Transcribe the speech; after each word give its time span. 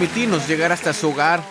permitirnos 0.00 0.48
llegar 0.48 0.72
hasta 0.72 0.94
su 0.94 1.10
hogar. 1.10 1.44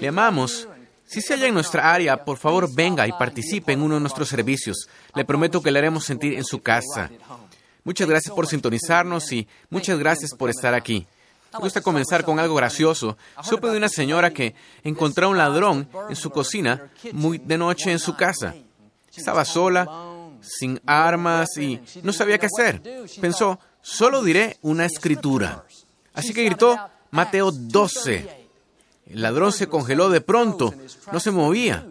Le 0.00 0.06
amamos. 0.06 0.68
Si 1.04 1.20
se 1.20 1.34
halla 1.34 1.48
en 1.48 1.54
nuestra 1.54 1.92
área, 1.92 2.24
por 2.24 2.36
favor 2.38 2.72
venga 2.72 3.04
y 3.08 3.10
participe 3.10 3.72
en 3.72 3.82
uno 3.82 3.96
de 3.96 4.00
nuestros 4.00 4.28
servicios. 4.28 4.88
Le 5.16 5.24
prometo 5.24 5.60
que 5.60 5.72
le 5.72 5.80
haremos 5.80 6.04
sentir 6.04 6.34
en 6.34 6.44
su 6.44 6.62
casa. 6.62 7.10
Muchas 7.82 8.08
gracias 8.08 8.32
por 8.32 8.46
sintonizarnos 8.46 9.32
y 9.32 9.48
muchas 9.70 9.98
gracias 9.98 10.36
por 10.38 10.50
estar 10.50 10.72
aquí. 10.72 11.04
Me 11.52 11.58
gusta 11.58 11.80
comenzar 11.80 12.22
con 12.22 12.38
algo 12.38 12.54
gracioso. 12.54 13.18
Supe 13.42 13.70
de 13.70 13.76
una 13.76 13.88
señora 13.88 14.30
que 14.30 14.54
encontró 14.84 15.26
a 15.26 15.30
un 15.30 15.38
ladrón 15.38 15.88
en 16.08 16.14
su 16.14 16.30
cocina 16.30 16.88
muy 17.10 17.38
de 17.38 17.58
noche 17.58 17.90
en 17.90 17.98
su 17.98 18.14
casa. 18.14 18.54
Estaba 19.16 19.44
sola, 19.44 19.88
sin 20.42 20.80
armas 20.86 21.56
y 21.56 21.80
no 22.04 22.12
sabía 22.12 22.38
qué 22.38 22.46
hacer. 22.46 22.80
Pensó, 23.20 23.58
solo 23.82 24.22
diré 24.22 24.58
una 24.62 24.84
escritura. 24.84 25.64
Así 26.14 26.32
que 26.32 26.44
gritó 26.44 26.78
Mateo 27.10 27.50
12. 27.50 28.46
El 29.10 29.22
ladrón 29.22 29.52
se 29.52 29.68
congeló 29.68 30.10
de 30.10 30.20
pronto, 30.20 30.74
no 31.12 31.20
se 31.20 31.30
movía. 31.30 31.86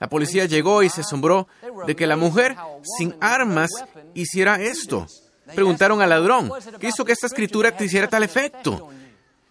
La 0.00 0.08
policía 0.08 0.46
llegó 0.46 0.82
y 0.82 0.88
se 0.88 1.02
asombró 1.02 1.46
de 1.86 1.94
que 1.94 2.06
la 2.06 2.16
mujer 2.16 2.56
sin 2.98 3.14
armas 3.20 3.70
hiciera 4.14 4.60
esto. 4.60 5.06
Preguntaron 5.54 6.00
al 6.00 6.08
ladrón, 6.08 6.50
¿qué 6.78 6.88
hizo 6.88 7.04
que 7.04 7.12
esta 7.12 7.26
escritura 7.26 7.76
te 7.76 7.84
hiciera 7.84 8.08
tal 8.08 8.22
efecto? 8.22 8.88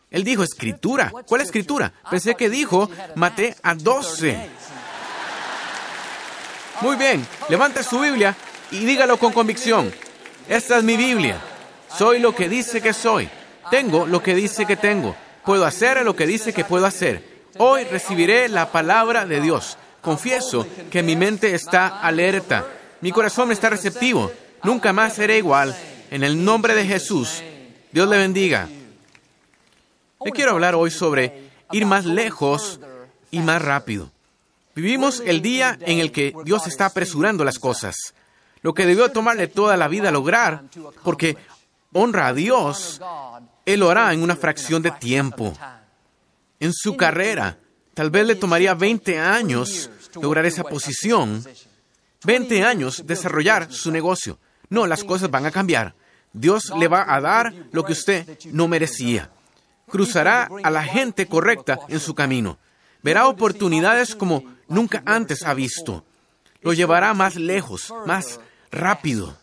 Él 0.09 0.23
dijo, 0.23 0.43
escritura. 0.43 1.11
¿Cuál 1.27 1.41
escritura? 1.41 1.93
Pensé 2.09 2.35
que 2.35 2.49
dijo, 2.49 2.89
maté 3.15 3.55
a 3.61 3.75
doce. 3.75 4.49
Muy 6.81 6.95
bien, 6.95 7.25
levante 7.49 7.83
su 7.83 7.99
Biblia 7.99 8.35
y 8.71 8.85
dígalo 8.85 9.17
con 9.17 9.33
convicción. 9.33 9.93
Esta 10.47 10.77
es 10.77 10.83
mi 10.83 10.97
Biblia. 10.97 11.39
Soy 11.95 12.19
lo 12.19 12.33
que 12.33 12.49
dice 12.49 12.81
que 12.81 12.93
soy. 12.93 13.29
Tengo 13.71 14.05
lo 14.05 14.21
que 14.21 14.35
dice 14.35 14.65
que 14.65 14.75
tengo. 14.75 15.15
Puedo 15.45 15.65
hacer 15.65 16.03
lo 16.03 16.15
que 16.15 16.27
dice 16.27 16.53
que 16.53 16.65
puedo 16.65 16.85
hacer. 16.85 17.23
Hoy 17.57 17.83
recibiré 17.85 18.47
la 18.49 18.71
palabra 18.71 19.25
de 19.25 19.41
Dios. 19.41 19.77
Confieso 20.01 20.65
que 20.89 21.03
mi 21.03 21.15
mente 21.15 21.53
está 21.53 21.87
alerta. 21.99 22.65
Mi 23.01 23.11
corazón 23.11 23.51
está 23.51 23.69
receptivo. 23.69 24.31
Nunca 24.63 24.93
más 24.93 25.13
seré 25.13 25.37
igual. 25.37 25.75
En 26.11 26.23
el 26.23 26.43
nombre 26.43 26.75
de 26.75 26.85
Jesús. 26.85 27.43
Dios 27.91 28.07
le 28.07 28.17
bendiga. 28.17 28.69
Le 30.23 30.31
quiero 30.31 30.51
hablar 30.51 30.75
hoy 30.75 30.91
sobre 30.91 31.49
ir 31.71 31.85
más 31.85 32.05
lejos 32.05 32.79
y 33.31 33.39
más 33.39 33.61
rápido. 33.61 34.11
Vivimos 34.75 35.21
el 35.25 35.41
día 35.41 35.77
en 35.81 35.99
el 35.99 36.11
que 36.11 36.33
Dios 36.45 36.67
está 36.67 36.85
apresurando 36.87 37.43
las 37.43 37.59
cosas. 37.59 37.95
Lo 38.61 38.73
que 38.73 38.85
debió 38.85 39.11
tomarle 39.11 39.47
toda 39.47 39.77
la 39.77 39.87
vida 39.87 40.11
lograr, 40.11 40.63
porque 41.03 41.37
honra 41.93 42.27
a 42.27 42.33
Dios, 42.33 43.01
Él 43.73 43.81
lo 43.81 43.91
hará 43.91 44.11
en 44.13 44.23
una 44.23 44.35
fracción 44.35 44.81
de 44.81 44.89
tiempo. 44.89 45.55
En 46.59 46.73
su 46.73 46.97
carrera, 46.97 47.59
tal 47.93 48.09
vez 48.09 48.25
le 48.25 48.33
tomaría 48.33 48.73
20 48.73 49.19
años 49.19 49.91
lograr 50.19 50.47
esa 50.47 50.63
posición, 50.63 51.45
20 52.23 52.63
años 52.63 53.03
desarrollar 53.05 53.71
su 53.71 53.91
negocio. 53.91 54.39
No, 54.69 54.87
las 54.87 55.03
cosas 55.03 55.29
van 55.29 55.45
a 55.45 55.51
cambiar. 55.51 55.93
Dios 56.33 56.73
le 56.79 56.87
va 56.87 57.13
a 57.13 57.21
dar 57.21 57.53
lo 57.71 57.83
que 57.83 57.93
usted 57.93 58.39
no 58.51 58.67
merecía. 58.67 59.29
Cruzará 59.87 60.49
a 60.63 60.71
la 60.71 60.83
gente 60.83 61.27
correcta 61.27 61.77
en 61.89 61.99
su 61.99 62.15
camino. 62.15 62.57
Verá 63.03 63.27
oportunidades 63.27 64.15
como 64.15 64.45
nunca 64.67 65.03
antes 65.05 65.43
ha 65.43 65.53
visto. 65.53 66.03
Lo 66.61 66.73
llevará 66.73 67.13
más 67.13 67.35
lejos, 67.35 67.93
más 68.07 68.39
rápido. 68.71 69.37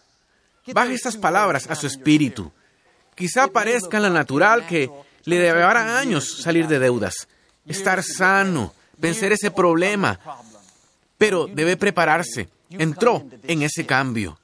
Baje 0.74 0.94
estas 0.94 1.16
palabras 1.16 1.70
a 1.70 1.76
su 1.76 1.86
espíritu. 1.86 2.50
Quizá 3.16 3.48
parezca 3.48 3.98
la 3.98 4.10
natural 4.10 4.66
que 4.66 4.90
le 5.24 5.40
llevará 5.40 5.98
años 5.98 6.42
salir 6.42 6.68
de 6.68 6.78
deudas, 6.78 7.26
estar 7.66 8.02
sano, 8.04 8.74
vencer 8.98 9.32
ese 9.32 9.50
problema, 9.50 10.20
pero 11.18 11.46
debe 11.46 11.76
prepararse. 11.76 12.48
Entró 12.68 13.24
en 13.44 13.62
ese 13.62 13.86
cambio. 13.86 14.38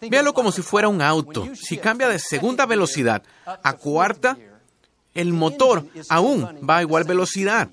Véalo 0.00 0.32
como 0.32 0.52
si 0.52 0.62
fuera 0.62 0.88
un 0.88 1.02
auto. 1.02 1.48
Si 1.54 1.76
cambia 1.76 2.08
de 2.08 2.18
segunda 2.18 2.66
velocidad 2.66 3.22
a 3.44 3.74
cuarta, 3.74 4.38
el 5.12 5.32
motor 5.32 5.86
aún 6.08 6.44
va 6.68 6.78
a 6.78 6.82
igual 6.82 7.04
velocidad. 7.04 7.68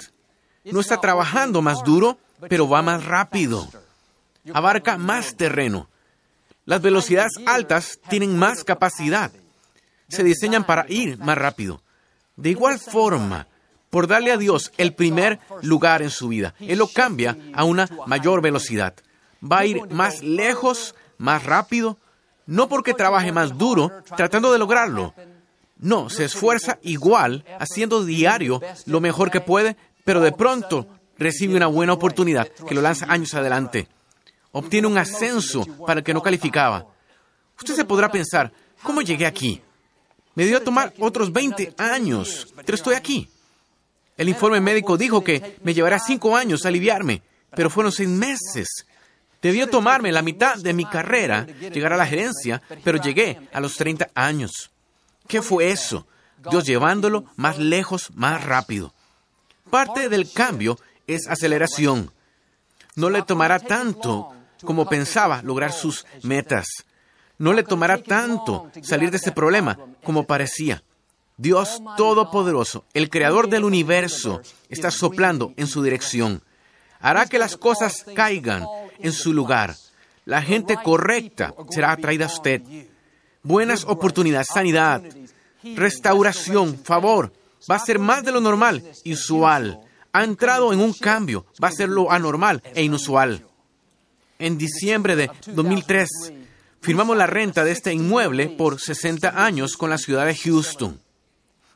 No 0.66 0.81
está 0.81 1.00
trabajando 1.00 1.61
más 1.61 1.84
duro, 1.84 2.17
pero 2.50 2.67
va 2.67 2.81
más 2.81 3.06
rápido. 3.06 3.67
Abarca 4.53 4.97
más 4.97 5.35
terreno. 5.38 5.88
Las 6.66 6.81
velocidades 6.81 7.34
altas 7.45 8.00
tienen 8.09 8.38
más 8.38 8.63
capacidad. 8.63 9.31
Se 10.11 10.23
diseñan 10.23 10.66
para 10.66 10.85
ir 10.89 11.17
más 11.17 11.38
rápido. 11.38 11.81
De 12.35 12.49
igual 12.49 12.79
forma, 12.79 13.47
por 13.89 14.07
darle 14.07 14.31
a 14.31 14.38
Dios 14.38 14.72
el 14.77 14.94
primer 14.94 15.39
lugar 15.61 16.01
en 16.01 16.09
su 16.09 16.27
vida, 16.27 16.53
Él 16.59 16.79
lo 16.79 16.88
cambia 16.88 17.38
a 17.53 17.63
una 17.63 17.88
mayor 18.07 18.41
velocidad. 18.41 18.94
Va 19.44 19.59
a 19.59 19.66
ir 19.66 19.89
más 19.89 20.22
lejos, 20.22 20.95
más 21.17 21.45
rápido, 21.45 21.97
no 22.45 22.67
porque 22.67 22.94
trabaje 22.94 23.31
más 23.31 23.57
duro 23.57 23.91
tratando 24.16 24.51
de 24.51 24.59
lograrlo. 24.59 25.13
No, 25.77 26.09
se 26.09 26.25
esfuerza 26.25 26.78
igual, 26.83 27.45
haciendo 27.59 28.05
diario 28.05 28.61
lo 28.85 29.01
mejor 29.01 29.31
que 29.31 29.41
puede, 29.41 29.78
pero 30.03 30.22
de 30.22 30.31
pronto 30.31 30.88
recibe 31.17 31.55
una 31.55 31.67
buena 31.67 31.93
oportunidad 31.93 32.47
que 32.47 32.75
lo 32.75 32.81
lanza 32.81 33.05
años 33.09 33.33
adelante. 33.33 33.88
Obtiene 34.51 34.88
un 34.88 34.97
ascenso 34.97 35.66
para 35.85 35.99
el 35.99 36.03
que 36.03 36.13
no 36.13 36.22
calificaba. 36.22 36.85
Usted 37.57 37.75
se 37.75 37.85
podrá 37.85 38.11
pensar, 38.11 38.51
¿cómo 38.83 39.01
llegué 39.01 39.25
aquí? 39.25 39.61
Me 40.35 40.45
dio 40.45 40.57
a 40.57 40.63
tomar 40.63 40.93
otros 40.99 41.31
20 41.31 41.75
años, 41.77 42.53
pero 42.65 42.75
estoy 42.75 42.95
aquí. 42.95 43.29
El 44.17 44.29
informe 44.29 44.61
médico 44.61 44.97
dijo 44.97 45.23
que 45.23 45.57
me 45.63 45.73
llevará 45.73 45.99
cinco 45.99 46.35
años 46.35 46.65
aliviarme, 46.65 47.21
pero 47.55 47.69
fueron 47.69 47.91
seis 47.91 48.09
meses. 48.09 48.85
Debió 49.41 49.67
tomarme 49.67 50.11
la 50.11 50.21
mitad 50.21 50.57
de 50.57 50.73
mi 50.73 50.85
carrera 50.85 51.45
llegar 51.45 51.93
a 51.93 51.97
la 51.97 52.05
gerencia, 52.05 52.61
pero 52.83 53.01
llegué 53.01 53.49
a 53.51 53.59
los 53.59 53.75
30 53.75 54.09
años. 54.13 54.71
¿Qué 55.27 55.41
fue 55.41 55.71
eso? 55.71 56.05
Dios 56.49 56.65
llevándolo 56.65 57.25
más 57.35 57.57
lejos, 57.57 58.11
más 58.13 58.43
rápido. 58.43 58.93
Parte 59.69 60.09
del 60.09 60.31
cambio 60.31 60.77
es 61.07 61.27
aceleración. 61.27 62.11
No 62.95 63.09
le 63.09 63.21
tomará 63.23 63.59
tanto 63.59 64.33
como 64.63 64.87
pensaba 64.87 65.41
lograr 65.41 65.71
sus 65.71 66.05
metas. 66.23 66.67
No 67.41 67.53
le 67.53 67.63
tomará 67.63 67.97
tanto 67.97 68.69
salir 68.84 69.09
de 69.09 69.18
este 69.18 69.31
problema 69.31 69.75
como 70.03 70.28
parecía. 70.28 70.84
Dios 71.38 71.81
Todopoderoso, 71.97 72.85
el 72.94 73.09
Creador 73.09 73.50
del 73.50 73.63
universo, 73.63 74.41
está 74.69 74.91
soplando 74.91 75.52
en 75.57 75.66
su 75.66 75.81
dirección. 75.81 76.44
Hará 77.00 77.25
que 77.25 77.40
las 77.40 77.57
cosas 77.57 78.06
caigan 78.16 78.68
en 79.00 79.12
su 79.12 79.34
lugar. 79.34 79.75
La 80.24 80.44
gente 80.44 80.78
correcta 80.84 81.56
será 81.72 81.94
atraída 81.94 82.25
a 82.25 82.31
usted. 82.31 82.62
Buenas 83.41 83.85
oportunidades, 83.85 84.50
sanidad, 84.53 85.02
restauración, 85.63 86.78
favor. 86.78 87.34
Va 87.69 87.78
a 87.78 87.79
ser 87.79 87.97
más 87.97 88.23
de 88.23 88.34
lo 88.34 88.40
normal, 88.40 88.84
usual. 89.03 89.81
Ha 90.13 90.23
entrado 90.23 90.73
en 90.73 90.79
un 90.79 90.94
cambio. 90.94 91.47
Va 91.62 91.69
a 91.69 91.72
ser 91.72 91.90
lo 91.90 92.12
anormal 92.12 92.62
e 92.75 92.84
inusual. 92.84 93.47
En 94.38 94.59
diciembre 94.59 95.16
de 95.16 95.31
2003, 95.47 96.34
firmamos 96.81 97.15
la 97.15 97.27
renta 97.27 97.63
de 97.63 97.71
este 97.71 97.93
inmueble 97.93 98.49
por 98.49 98.79
60 98.79 99.43
años 99.45 99.77
con 99.77 99.89
la 99.89 99.97
ciudad 99.97 100.25
de 100.25 100.35
Houston. 100.35 100.99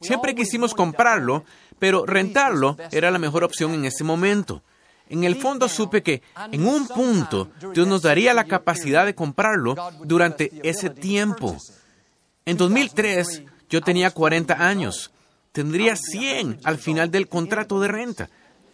Siempre 0.02 0.36
quisimos 0.36 0.74
comprarlo, 0.74 1.46
pero 1.80 2.06
rentarlo 2.06 2.78
era 2.92 3.12
la 3.12 3.20
mejor 3.20 3.44
opción 3.44 3.74
en 3.74 3.86
ese 3.86 4.04
momento. 4.04 4.62
En 5.08 5.24
el 5.24 5.36
fondo 5.36 5.70
supe 5.70 6.02
que 6.02 6.24
en 6.52 6.68
un 6.68 6.88
punto 6.88 7.52
Dios 7.74 7.88
nos 7.88 8.02
daría 8.02 8.34
la 8.34 8.46
capacidad 8.46 9.06
de 9.06 9.14
comprarlo 9.14 9.76
durante 10.04 10.52
ese 10.64 10.90
tiempo. 10.90 11.56
En 12.46 12.58
2003 12.58 13.44
yo 13.70 13.82
tenía 13.82 14.12
40 14.12 14.68
años. 14.68 15.12
Tendría 15.52 15.96
100 15.96 16.60
al 16.64 16.78
final 16.80 17.12
del 17.12 17.28
contrato 17.30 17.80
de 17.80 17.88
renta. 17.88 18.30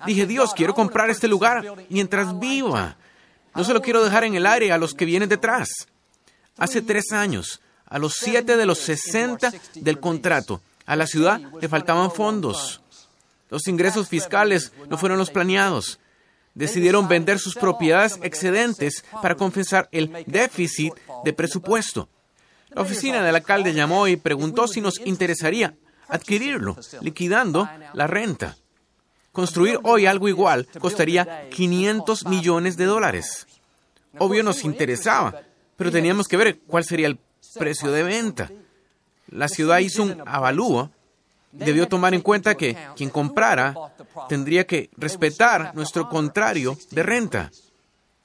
Dije, 0.05 0.25
Dios, 0.25 0.53
quiero 0.55 0.73
comprar 0.73 1.09
este 1.09 1.27
lugar 1.27 1.63
mientras 1.89 2.39
viva. 2.39 2.95
No 3.53 3.63
se 3.63 3.73
lo 3.73 3.81
quiero 3.81 4.03
dejar 4.03 4.23
en 4.23 4.35
el 4.35 4.47
aire 4.47 4.71
a 4.71 4.77
los 4.77 4.93
que 4.93 5.05
vienen 5.05 5.29
detrás. 5.29 5.69
Hace 6.57 6.81
tres 6.81 7.11
años, 7.11 7.61
a 7.85 7.99
los 7.99 8.13
siete 8.13 8.57
de 8.57 8.65
los 8.65 8.79
60 8.79 9.51
del 9.75 9.99
contrato, 9.99 10.61
a 10.85 10.95
la 10.95 11.07
ciudad 11.07 11.41
le 11.59 11.69
faltaban 11.69 12.11
fondos. 12.11 12.81
Los 13.49 13.67
ingresos 13.67 14.07
fiscales 14.07 14.71
no 14.89 14.97
fueron 14.97 15.17
los 15.17 15.29
planeados. 15.29 15.99
Decidieron 16.53 17.07
vender 17.07 17.39
sus 17.39 17.55
propiedades 17.55 18.17
excedentes 18.23 19.03
para 19.21 19.35
compensar 19.35 19.87
el 19.91 20.23
déficit 20.25 20.93
de 21.23 21.33
presupuesto. 21.33 22.09
La 22.69 22.81
oficina 22.81 23.21
del 23.21 23.35
alcalde 23.35 23.73
llamó 23.73 24.07
y 24.07 24.15
preguntó 24.15 24.67
si 24.67 24.79
nos 24.79 24.99
interesaría 25.05 25.75
adquirirlo, 26.07 26.77
liquidando 27.01 27.69
la 27.93 28.07
renta. 28.07 28.57
Construir 29.31 29.79
hoy 29.83 30.05
algo 30.05 30.27
igual 30.27 30.67
costaría 30.79 31.49
500 31.49 32.25
millones 32.25 32.75
de 32.75 32.85
dólares. 32.85 33.47
Obvio 34.17 34.43
nos 34.43 34.63
interesaba, 34.65 35.41
pero 35.81 35.91
teníamos 35.91 36.27
que 36.27 36.37
ver 36.37 36.59
cuál 36.67 36.83
sería 36.85 37.07
el 37.07 37.17
precio 37.57 37.91
de 37.91 38.03
venta. 38.03 38.51
La 39.29 39.47
ciudad 39.47 39.79
hizo 39.79 40.03
un 40.03 40.21
avalúo 40.27 40.91
debió 41.51 41.87
tomar 41.87 42.13
en 42.13 42.21
cuenta 42.21 42.53
que 42.53 42.77
quien 42.95 43.09
comprara 43.09 43.73
tendría 44.29 44.67
que 44.67 44.91
respetar 44.95 45.73
nuestro 45.73 46.07
contrario 46.07 46.77
de 46.91 47.01
renta. 47.01 47.49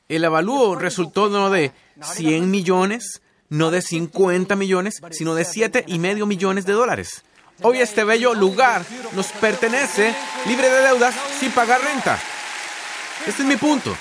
El 0.06 0.26
avalúo 0.26 0.76
resultó 0.76 1.30
no 1.30 1.48
de 1.48 1.72
100 2.02 2.50
millones, 2.50 3.22
no 3.48 3.70
de 3.70 3.80
50 3.80 4.54
millones, 4.54 5.00
sino 5.10 5.34
de 5.34 5.46
siete 5.46 5.82
y 5.86 5.98
medio 5.98 6.26
millones 6.26 6.66
de 6.66 6.74
dólares. 6.74 7.24
Hoy 7.62 7.78
este 7.78 8.04
bello 8.04 8.34
lugar 8.34 8.84
nos 9.14 9.28
pertenece 9.28 10.14
libre 10.46 10.68
de 10.68 10.82
deudas 10.88 11.14
sin 11.40 11.50
pagar 11.52 11.80
renta. 11.80 12.18
Este 13.26 13.40
es 13.40 13.48
mi 13.48 13.56
punto. 13.56 13.96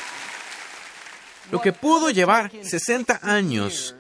Lo 1.52 1.62
que 1.62 1.72
pudo 1.74 2.10
llevar 2.10 2.52
60 2.62 3.20
años, 3.24 3.96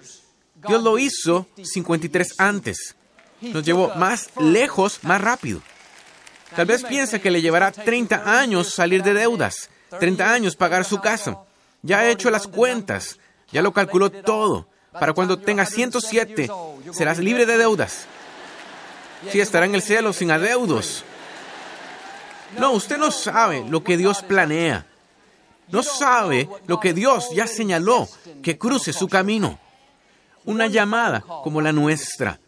Dios 0.67 0.83
lo 0.83 0.97
hizo 0.97 1.47
53 1.61 2.35
antes. 2.39 2.95
Nos 3.41 3.63
llevó 3.63 3.93
más 3.95 4.29
lejos, 4.39 4.99
más 5.03 5.21
rápido. 5.21 5.61
Tal 6.55 6.65
vez 6.65 6.83
piensa 6.83 7.19
que 7.19 7.31
le 7.31 7.41
llevará 7.41 7.71
30 7.71 8.39
años 8.39 8.73
salir 8.73 9.03
de 9.03 9.13
deudas, 9.13 9.69
30 9.99 10.31
años 10.31 10.55
pagar 10.55 10.85
su 10.85 10.99
casa. 11.01 11.39
Ya 11.81 11.99
ha 11.99 12.09
hecho 12.09 12.31
las 12.31 12.47
cuentas, 12.47 13.19
ya 13.51 13.61
lo 13.61 13.73
calculó 13.73 14.09
todo. 14.09 14.67
Para 14.91 15.13
cuando 15.13 15.37
tenga 15.37 15.65
107, 15.65 16.49
serás 16.93 17.19
libre 17.19 17.45
de 17.45 17.57
deudas. 17.57 18.05
Sí, 19.31 19.39
estará 19.39 19.65
en 19.65 19.75
el 19.75 19.81
cielo 19.81 20.13
sin 20.13 20.31
adeudos. 20.31 21.03
No, 22.57 22.71
usted 22.71 22.97
no 22.97 23.11
sabe 23.11 23.65
lo 23.69 23.83
que 23.83 23.97
Dios 23.97 24.21
planea. 24.23 24.85
No 25.69 25.83
sabe 25.83 26.49
lo 26.67 26.79
que 26.79 26.93
Dios 26.93 27.29
ya 27.33 27.47
señaló 27.47 28.07
que 28.41 28.57
cruce 28.57 28.93
su 28.93 29.07
camino. 29.07 29.59
Una 30.45 30.67
llamada 30.67 31.21
como 31.21 31.61
la 31.61 31.71
nuestra. 31.71 32.39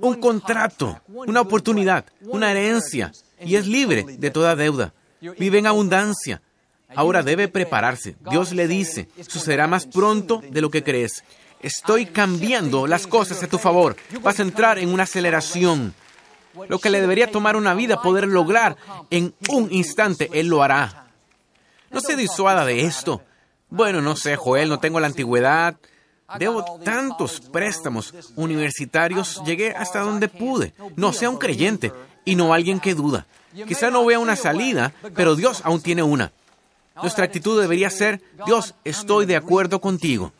Un 0.00 0.20
contrato, 0.20 1.00
una 1.08 1.40
oportunidad, 1.40 2.04
una 2.22 2.50
herencia. 2.50 3.12
Y 3.40 3.56
es 3.56 3.66
libre 3.66 4.04
de 4.06 4.30
toda 4.30 4.56
deuda. 4.56 4.92
Vive 5.38 5.58
en 5.58 5.66
abundancia. 5.66 6.42
Ahora 6.94 7.22
debe 7.22 7.48
prepararse. 7.48 8.16
Dios 8.30 8.52
le 8.52 8.66
dice, 8.66 9.08
sucederá 9.26 9.66
más 9.66 9.86
pronto 9.86 10.42
de 10.48 10.60
lo 10.60 10.70
que 10.70 10.82
crees. 10.82 11.24
Estoy 11.60 12.06
cambiando 12.06 12.86
las 12.86 13.06
cosas 13.06 13.42
a 13.42 13.46
tu 13.46 13.58
favor. 13.58 13.96
Vas 14.22 14.38
a 14.38 14.42
entrar 14.42 14.78
en 14.78 14.92
una 14.92 15.04
aceleración. 15.04 15.94
Lo 16.68 16.78
que 16.78 16.90
le 16.90 17.00
debería 17.00 17.30
tomar 17.30 17.56
una 17.56 17.74
vida 17.74 18.02
poder 18.02 18.26
lograr 18.26 18.76
en 19.10 19.34
un 19.48 19.68
instante, 19.70 20.30
Él 20.32 20.48
lo 20.48 20.62
hará. 20.62 21.09
No 21.90 22.00
se 22.00 22.16
disuada 22.16 22.64
de 22.64 22.82
esto. 22.82 23.22
Bueno, 23.68 24.00
no 24.00 24.16
sé, 24.16 24.36
Joel, 24.36 24.68
no 24.68 24.80
tengo 24.80 25.00
la 25.00 25.06
antigüedad. 25.06 25.76
Debo 26.38 26.78
tantos 26.84 27.40
préstamos 27.40 28.14
universitarios, 28.36 29.42
llegué 29.44 29.70
hasta 29.70 30.00
donde 30.00 30.28
pude. 30.28 30.74
No 30.96 31.12
sea 31.12 31.28
un 31.30 31.38
creyente 31.38 31.92
y 32.24 32.36
no 32.36 32.54
alguien 32.54 32.78
que 32.78 32.94
duda. 32.94 33.26
Quizá 33.66 33.90
no 33.90 34.04
vea 34.04 34.18
una 34.18 34.36
salida, 34.36 34.92
pero 35.14 35.34
Dios 35.34 35.60
aún 35.64 35.82
tiene 35.82 36.02
una. 36.02 36.32
Nuestra 37.02 37.24
actitud 37.24 37.60
debería 37.60 37.90
ser, 37.90 38.20
Dios, 38.46 38.74
estoy 38.84 39.26
de 39.26 39.36
acuerdo 39.36 39.80
contigo. 39.80 40.32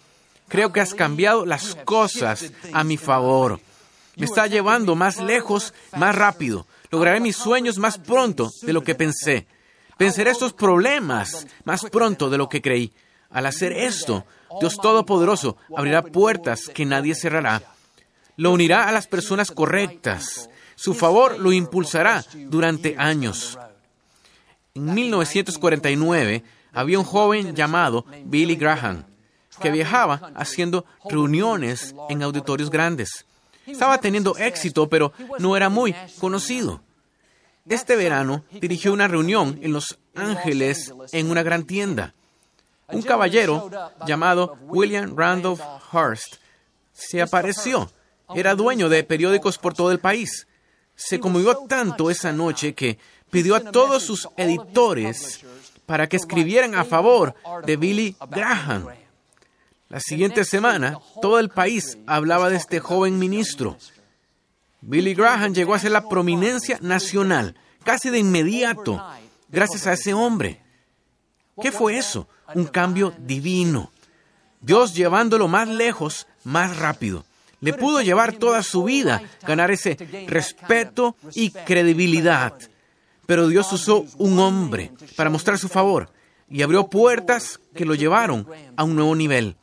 Creo 0.48 0.72
que 0.72 0.80
has 0.80 0.94
cambiado 0.94 1.46
las 1.46 1.76
cosas 1.84 2.52
a 2.72 2.84
mi 2.84 2.96
favor. 2.96 3.60
Me 4.16 4.26
está 4.26 4.46
llevando 4.46 4.94
más 4.94 5.18
lejos, 5.18 5.72
más 5.96 6.14
rápido. 6.14 6.66
Lograré 6.90 7.20
mis 7.20 7.36
sueños 7.36 7.78
más 7.78 7.98
pronto 7.98 8.50
de 8.62 8.72
lo 8.72 8.82
que 8.82 8.94
pensé. 8.94 9.46
Venceré 10.00 10.30
estos 10.30 10.54
problemas 10.54 11.46
más 11.64 11.82
pronto 11.84 12.30
de 12.30 12.38
lo 12.38 12.48
que 12.48 12.62
creí. 12.62 12.90
Al 13.28 13.44
hacer 13.44 13.72
esto, 13.72 14.24
Dios 14.58 14.78
Todopoderoso 14.78 15.58
abrirá 15.76 16.00
puertas 16.00 16.70
que 16.72 16.86
nadie 16.86 17.14
cerrará. 17.14 17.62
Lo 18.38 18.50
unirá 18.50 18.88
a 18.88 18.92
las 18.92 19.06
personas 19.06 19.50
correctas. 19.50 20.48
Su 20.74 20.94
favor 20.94 21.38
lo 21.38 21.52
impulsará 21.52 22.24
durante 22.46 22.96
años. 22.96 23.58
En 24.74 24.94
1949 24.94 26.44
había 26.72 26.98
un 26.98 27.04
joven 27.04 27.54
llamado 27.54 28.06
Billy 28.24 28.56
Graham 28.56 29.04
que 29.60 29.70
viajaba 29.70 30.32
haciendo 30.34 30.86
reuniones 31.10 31.94
en 32.08 32.22
auditorios 32.22 32.70
grandes. 32.70 33.26
Estaba 33.66 33.98
teniendo 33.98 34.34
éxito, 34.38 34.88
pero 34.88 35.12
no 35.38 35.58
era 35.58 35.68
muy 35.68 35.94
conocido. 36.18 36.80
Este 37.68 37.96
verano 37.96 38.44
dirigió 38.52 38.92
una 38.92 39.08
reunión 39.08 39.58
en 39.62 39.72
Los 39.72 39.98
Ángeles 40.14 40.92
en 41.12 41.30
una 41.30 41.42
gran 41.42 41.64
tienda. 41.64 42.14
Un 42.88 43.02
caballero 43.02 43.70
llamado 44.06 44.56
William 44.62 45.16
Randolph 45.16 45.60
Hearst 45.92 46.36
se 46.92 47.22
apareció. 47.22 47.90
Era 48.34 48.54
dueño 48.54 48.88
de 48.88 49.04
periódicos 49.04 49.58
por 49.58 49.74
todo 49.74 49.92
el 49.92 50.00
país. 50.00 50.46
Se 50.94 51.20
conmovió 51.20 51.56
tanto 51.68 52.10
esa 52.10 52.32
noche 52.32 52.74
que 52.74 52.98
pidió 53.30 53.54
a 53.54 53.60
todos 53.60 54.02
sus 54.02 54.28
editores 54.36 55.40
para 55.86 56.08
que 56.08 56.16
escribieran 56.16 56.74
a 56.74 56.84
favor 56.84 57.34
de 57.64 57.76
Billy 57.76 58.16
Graham. 58.30 58.88
La 59.88 60.00
siguiente 60.00 60.44
semana, 60.44 60.98
todo 61.20 61.40
el 61.40 61.48
país 61.48 61.98
hablaba 62.06 62.48
de 62.48 62.56
este 62.56 62.78
joven 62.78 63.18
ministro. 63.18 63.76
Billy 64.82 65.14
Graham 65.14 65.52
llegó 65.52 65.74
a 65.74 65.78
ser 65.78 65.92
la 65.92 66.08
prominencia 66.08 66.78
nacional, 66.80 67.54
casi 67.84 68.10
de 68.10 68.18
inmediato, 68.18 69.02
gracias 69.48 69.86
a 69.86 69.92
ese 69.92 70.14
hombre. 70.14 70.60
¿Qué 71.60 71.70
fue 71.70 71.98
eso? 71.98 72.28
Un 72.54 72.64
cambio 72.64 73.12
divino. 73.18 73.92
Dios 74.60 74.94
llevándolo 74.94 75.48
más 75.48 75.68
lejos, 75.68 76.26
más 76.44 76.76
rápido. 76.78 77.24
Le 77.60 77.74
pudo 77.74 78.00
llevar 78.00 78.32
toda 78.32 78.62
su 78.62 78.84
vida, 78.84 79.22
ganar 79.46 79.70
ese 79.70 79.96
respeto 80.26 81.16
y 81.34 81.50
credibilidad. 81.50 82.54
Pero 83.26 83.48
Dios 83.48 83.70
usó 83.72 84.06
un 84.16 84.38
hombre 84.38 84.92
para 85.16 85.30
mostrar 85.30 85.58
su 85.58 85.68
favor 85.68 86.10
y 86.48 86.62
abrió 86.62 86.88
puertas 86.88 87.60
que 87.74 87.84
lo 87.84 87.94
llevaron 87.94 88.46
a 88.76 88.84
un 88.84 88.96
nuevo 88.96 89.14
nivel. 89.14 89.56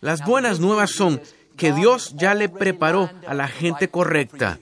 Las 0.00 0.24
buenas 0.24 0.60
nuevas 0.60 0.90
son 0.92 1.20
que 1.56 1.72
Dios 1.72 2.12
ya 2.16 2.34
le 2.34 2.48
preparó 2.48 3.10
a 3.26 3.34
la 3.34 3.48
gente 3.48 3.88
correcta. 3.88 4.58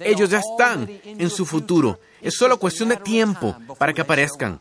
Ellos 0.00 0.30
ya 0.30 0.38
están 0.38 0.88
en 1.04 1.30
su 1.30 1.44
futuro. 1.46 2.00
Es 2.20 2.34
solo 2.36 2.58
cuestión 2.58 2.88
de 2.90 2.96
tiempo 2.96 3.56
para 3.78 3.92
que 3.92 4.00
aparezcan. 4.00 4.60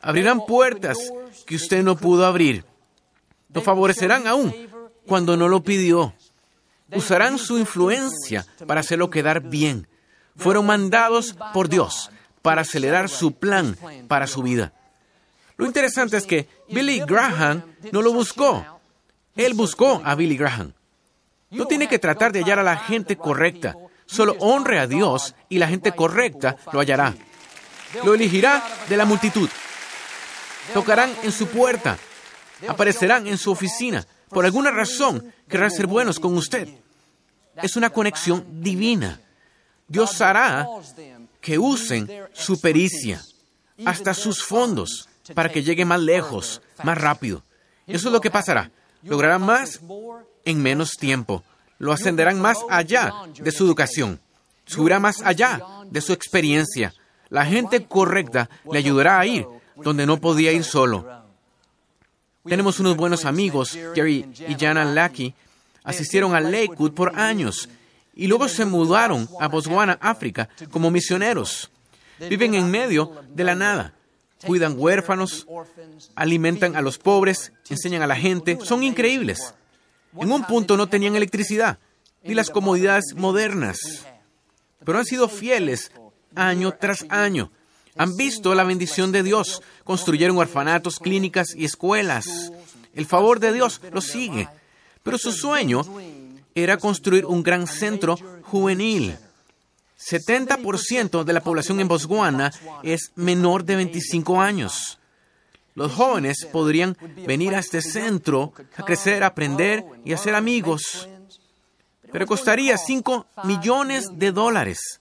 Abrirán 0.00 0.46
puertas 0.46 0.98
que 1.46 1.56
usted 1.56 1.82
no 1.82 1.96
pudo 1.96 2.26
abrir. 2.26 2.64
Lo 3.52 3.62
favorecerán 3.62 4.26
aún 4.26 4.54
cuando 5.06 5.36
no 5.36 5.48
lo 5.48 5.62
pidió. 5.62 6.14
Usarán 6.94 7.38
su 7.38 7.58
influencia 7.58 8.46
para 8.66 8.80
hacerlo 8.80 9.10
quedar 9.10 9.40
bien. 9.40 9.88
Fueron 10.36 10.66
mandados 10.66 11.34
por 11.52 11.68
Dios 11.68 12.10
para 12.42 12.62
acelerar 12.62 13.08
su 13.08 13.32
plan 13.32 13.76
para 14.06 14.26
su 14.26 14.42
vida. 14.42 14.72
Lo 15.56 15.66
interesante 15.66 16.16
es 16.16 16.24
que 16.24 16.48
Billy 16.68 17.00
Graham 17.00 17.62
no 17.90 18.00
lo 18.00 18.12
buscó. 18.12 18.77
Él 19.36 19.54
buscó 19.54 20.02
a 20.04 20.14
Billy 20.14 20.36
Graham. 20.36 20.72
No 21.50 21.66
tiene 21.66 21.88
que 21.88 21.98
tratar 21.98 22.32
de 22.32 22.40
hallar 22.40 22.58
a 22.58 22.62
la 22.62 22.76
gente 22.76 23.16
correcta. 23.16 23.74
Solo 24.06 24.36
honre 24.40 24.78
a 24.78 24.86
Dios 24.86 25.34
y 25.48 25.58
la 25.58 25.68
gente 25.68 25.92
correcta 25.92 26.56
lo 26.72 26.80
hallará. 26.80 27.14
Lo 28.04 28.14
elegirá 28.14 28.62
de 28.88 28.96
la 28.96 29.04
multitud. 29.04 29.48
Tocarán 30.74 31.10
en 31.22 31.32
su 31.32 31.46
puerta. 31.46 31.98
Aparecerán 32.66 33.26
en 33.26 33.38
su 33.38 33.50
oficina. 33.50 34.06
Por 34.28 34.44
alguna 34.44 34.70
razón 34.70 35.32
querrán 35.48 35.70
ser 35.70 35.86
buenos 35.86 36.20
con 36.20 36.36
usted. 36.36 36.68
Es 37.56 37.76
una 37.76 37.90
conexión 37.90 38.62
divina. 38.62 39.20
Dios 39.86 40.20
hará 40.20 40.66
que 41.40 41.58
usen 41.58 42.10
su 42.34 42.60
pericia, 42.60 43.22
hasta 43.86 44.12
sus 44.12 44.42
fondos, 44.42 45.08
para 45.34 45.50
que 45.50 45.62
llegue 45.62 45.86
más 45.86 46.00
lejos, 46.00 46.60
más 46.82 46.98
rápido. 46.98 47.42
Eso 47.86 48.08
es 48.08 48.12
lo 48.12 48.20
que 48.20 48.30
pasará 48.30 48.70
lograrán 49.02 49.42
más 49.42 49.80
en 50.44 50.62
menos 50.62 50.96
tiempo. 50.96 51.44
Lo 51.78 51.92
ascenderán 51.92 52.40
más 52.40 52.58
allá 52.70 53.12
de 53.34 53.50
su 53.50 53.64
educación. 53.64 54.20
Subirá 54.66 54.98
más 54.98 55.22
allá 55.22 55.60
de 55.90 56.00
su 56.00 56.12
experiencia. 56.12 56.92
La 57.28 57.44
gente 57.44 57.86
correcta 57.86 58.48
le 58.70 58.78
ayudará 58.78 59.18
a 59.18 59.26
ir 59.26 59.46
donde 59.76 60.06
no 60.06 60.20
podía 60.20 60.52
ir 60.52 60.64
solo. 60.64 61.06
Tenemos 62.44 62.80
unos 62.80 62.96
buenos 62.96 63.24
amigos, 63.24 63.78
Gary 63.94 64.26
y 64.48 64.54
Jana 64.54 64.84
Lackey, 64.84 65.34
asistieron 65.84 66.34
a 66.34 66.40
Lakewood 66.40 66.92
por 66.92 67.18
años 67.18 67.68
y 68.14 68.26
luego 68.26 68.48
se 68.48 68.64
mudaron 68.64 69.28
a 69.38 69.48
Botswana, 69.48 69.98
África, 70.00 70.48
como 70.70 70.90
misioneros. 70.90 71.70
Viven 72.18 72.54
en 72.54 72.70
medio 72.70 73.12
de 73.28 73.44
la 73.44 73.54
nada 73.54 73.94
cuidan 74.46 74.74
huérfanos, 74.78 75.46
alimentan 76.14 76.76
a 76.76 76.82
los 76.82 76.98
pobres, 76.98 77.52
enseñan 77.68 78.02
a 78.02 78.06
la 78.06 78.16
gente, 78.16 78.58
son 78.62 78.82
increíbles. 78.82 79.54
En 80.16 80.32
un 80.32 80.44
punto 80.44 80.76
no 80.76 80.88
tenían 80.88 81.16
electricidad 81.16 81.78
ni 82.22 82.34
las 82.34 82.50
comodidades 82.50 83.14
modernas, 83.14 83.78
pero 84.84 84.98
han 84.98 85.04
sido 85.04 85.28
fieles 85.28 85.90
año 86.34 86.72
tras 86.72 87.06
año. 87.08 87.50
Han 87.96 88.16
visto 88.16 88.54
la 88.54 88.64
bendición 88.64 89.10
de 89.12 89.22
Dios, 89.22 89.62
construyeron 89.84 90.38
orfanatos, 90.38 90.98
clínicas 90.98 91.54
y 91.54 91.64
escuelas. 91.64 92.52
El 92.94 93.06
favor 93.06 93.40
de 93.40 93.52
Dios 93.52 93.80
los 93.92 94.04
sigue, 94.04 94.48
pero 95.02 95.18
su 95.18 95.32
sueño 95.32 95.82
era 96.54 96.76
construir 96.76 97.26
un 97.26 97.42
gran 97.42 97.66
centro 97.66 98.16
juvenil. 98.42 99.16
70% 99.98 101.24
de 101.24 101.32
la 101.32 101.42
población 101.42 101.80
en 101.80 101.88
Botswana 101.88 102.52
es 102.82 103.12
menor 103.16 103.64
de 103.64 103.76
25 103.76 104.40
años. 104.40 104.98
Los 105.74 105.92
jóvenes 105.92 106.46
podrían 106.52 106.96
venir 107.26 107.54
a 107.54 107.58
este 107.58 107.82
centro 107.82 108.52
a 108.76 108.84
crecer, 108.84 109.22
aprender 109.24 109.84
y 110.04 110.12
a 110.12 110.16
ser 110.16 110.34
amigos. 110.34 111.08
Pero 112.12 112.26
costaría 112.26 112.78
5 112.78 113.26
millones 113.44 114.06
de 114.12 114.32
dólares. 114.32 115.00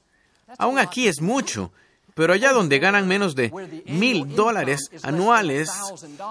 Aún 0.58 0.80
aquí 0.80 1.08
es 1.08 1.22
mucho, 1.22 1.72
pero 2.16 2.34
allá 2.34 2.51
donde 2.51 2.80
ganan 2.80 3.08
menos 3.08 3.36
de 3.36 3.51
mil 3.86 4.36
dólares 4.36 4.89
anuales, 5.04 5.70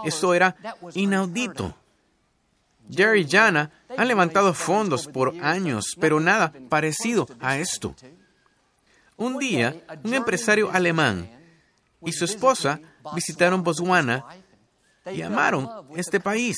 eso 0.05 0.35
era 0.35 0.57
inaudito. 0.95 1.75
Jerry 2.91 3.23
y 3.23 3.29
Jana 3.29 3.71
han 3.97 4.09
levantado 4.09 4.55
fondos 4.55 5.07
por 5.07 5.35
años, 5.43 5.97
pero 6.01 6.21
nada 6.21 6.53
parecido 6.69 7.29
a 7.41 7.59
esto. 7.59 7.95
Un 9.17 9.39
día, 9.39 9.75
un 10.05 10.15
empresario 10.15 10.71
alemán 10.71 11.31
y 12.05 12.13
su 12.13 12.25
esposa 12.25 12.81
visitaron 13.15 13.63
Botswana 13.63 14.25
y 15.11 15.23
amaron 15.23 15.69
este 15.97 16.21
país. 16.21 16.57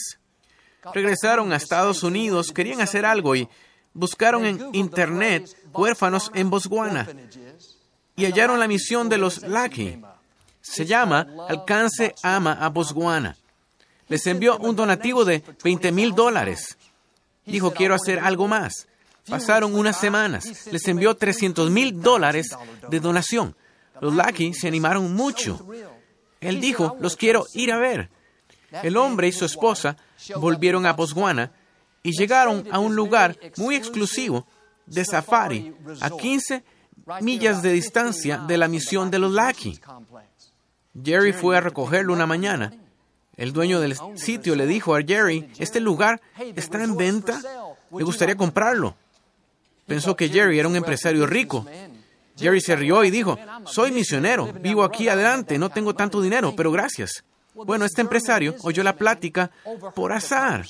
Regresaron 0.93 1.53
a 1.53 1.57
Estados 1.57 2.03
Unidos, 2.03 2.53
querían 2.53 2.81
hacer 2.81 3.07
algo 3.07 3.37
y 3.37 3.49
buscaron 3.93 4.45
en 4.45 4.75
Internet 4.75 5.55
huérfanos 5.73 6.31
en 6.35 6.51
Botswana 6.51 7.07
y 8.17 8.25
hallaron 8.25 8.59
la 8.59 8.67
misión 8.67 9.09
de 9.09 9.19
los 9.19 9.43
Lucky. 9.43 10.03
Se 10.61 10.85
llama 10.85 11.29
Alcance 11.49 12.15
Ama 12.25 12.55
a 12.55 12.69
Botswana. 12.69 13.37
Les 14.09 14.27
envió 14.27 14.59
un 14.59 14.75
donativo 14.75 15.25
de 15.25 15.45
20 15.63 15.93
mil 15.93 16.15
dólares. 16.15 16.77
Dijo, 17.47 17.73
quiero 17.73 17.95
hacer 17.95 18.19
algo 18.19 18.49
más. 18.49 18.88
Pasaron 19.29 19.75
unas 19.75 19.99
semanas. 19.99 20.45
Les 20.71 20.87
envió 20.89 21.15
300 21.15 21.71
mil 21.71 22.01
dólares 22.01 22.51
de 22.89 23.01
donación. 23.01 23.55
Los 24.01 24.15
Lucky 24.15 24.55
se 24.55 24.69
animaron 24.69 25.15
mucho. 25.15 25.67
Él 26.41 26.61
dijo, 26.61 26.97
los 27.01 27.17
quiero 27.17 27.47
ir 27.55 27.73
a 27.73 27.79
ver. 27.79 28.11
El 28.83 28.97
hombre 28.97 29.29
y 29.29 29.33
su 29.33 29.45
esposa 29.45 29.97
volvieron 30.37 30.87
a 30.87 30.93
Botswana 30.93 31.53
y 32.03 32.13
llegaron 32.13 32.67
a 32.71 32.79
un 32.79 32.95
lugar 32.95 33.39
muy 33.57 33.75
exclusivo 33.75 34.47
de 34.87 35.05
safari 35.05 35.75
a 36.01 36.11
15 36.11 36.65
millas 37.21 37.63
de 37.63 37.73
distancia 37.73 38.39
de 38.39 38.57
la 38.57 38.69
misión 38.69 39.11
de 39.11 39.19
los 39.19 39.33
Lucky. 39.33 39.81
Jerry 41.03 41.33
fue 41.33 41.57
a 41.57 41.61
recogerlo 41.61 42.13
una 42.13 42.27
mañana. 42.27 42.73
El 43.37 43.53
dueño 43.53 43.81
del 43.81 43.97
sitio 44.17 44.57
le 44.57 44.67
dijo 44.67 44.97
a 44.97 45.03
Jerry, 45.03 45.49
este 45.59 45.81
lugar 45.81 46.21
está 46.57 46.83
en 46.83 46.97
venta, 46.97 47.41
me 47.91 48.03
gustaría 48.03 48.37
comprarlo. 48.37 48.97
Pensó 49.89 50.15
que 50.15 50.29
Jerry 50.29 50.59
era 50.59 50.69
un 50.69 50.77
empresario 50.77 51.27
rico. 51.27 51.67
Jerry 52.39 52.61
se 52.61 52.77
rió 52.77 53.03
y 53.03 53.11
dijo, 53.11 53.37
soy 53.65 53.91
misionero, 53.91 54.53
vivo 54.53 54.85
aquí 54.85 55.09
adelante, 55.09 55.59
no 55.59 55.71
tengo 55.71 55.95
tanto 55.95 56.21
dinero, 56.21 56.55
pero 56.55 56.71
gracias. 56.71 57.25
Bueno, 57.55 57.85
este 57.85 58.03
empresario 58.03 58.55
oyó 58.63 58.85
la 58.85 58.95
plática 58.95 59.51
por 59.97 60.13
azar. 60.13 60.65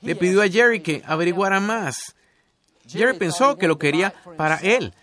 Le 0.00 0.16
pidió 0.16 0.40
a 0.40 0.48
Jerry 0.48 0.80
que 0.80 1.02
averiguara 1.04 1.60
más. 1.60 2.14
Jerry 2.88 3.18
pensó 3.18 3.58
que 3.58 3.68
lo 3.68 3.76
quería 3.76 4.14
para 4.36 4.56
él, 4.56 4.94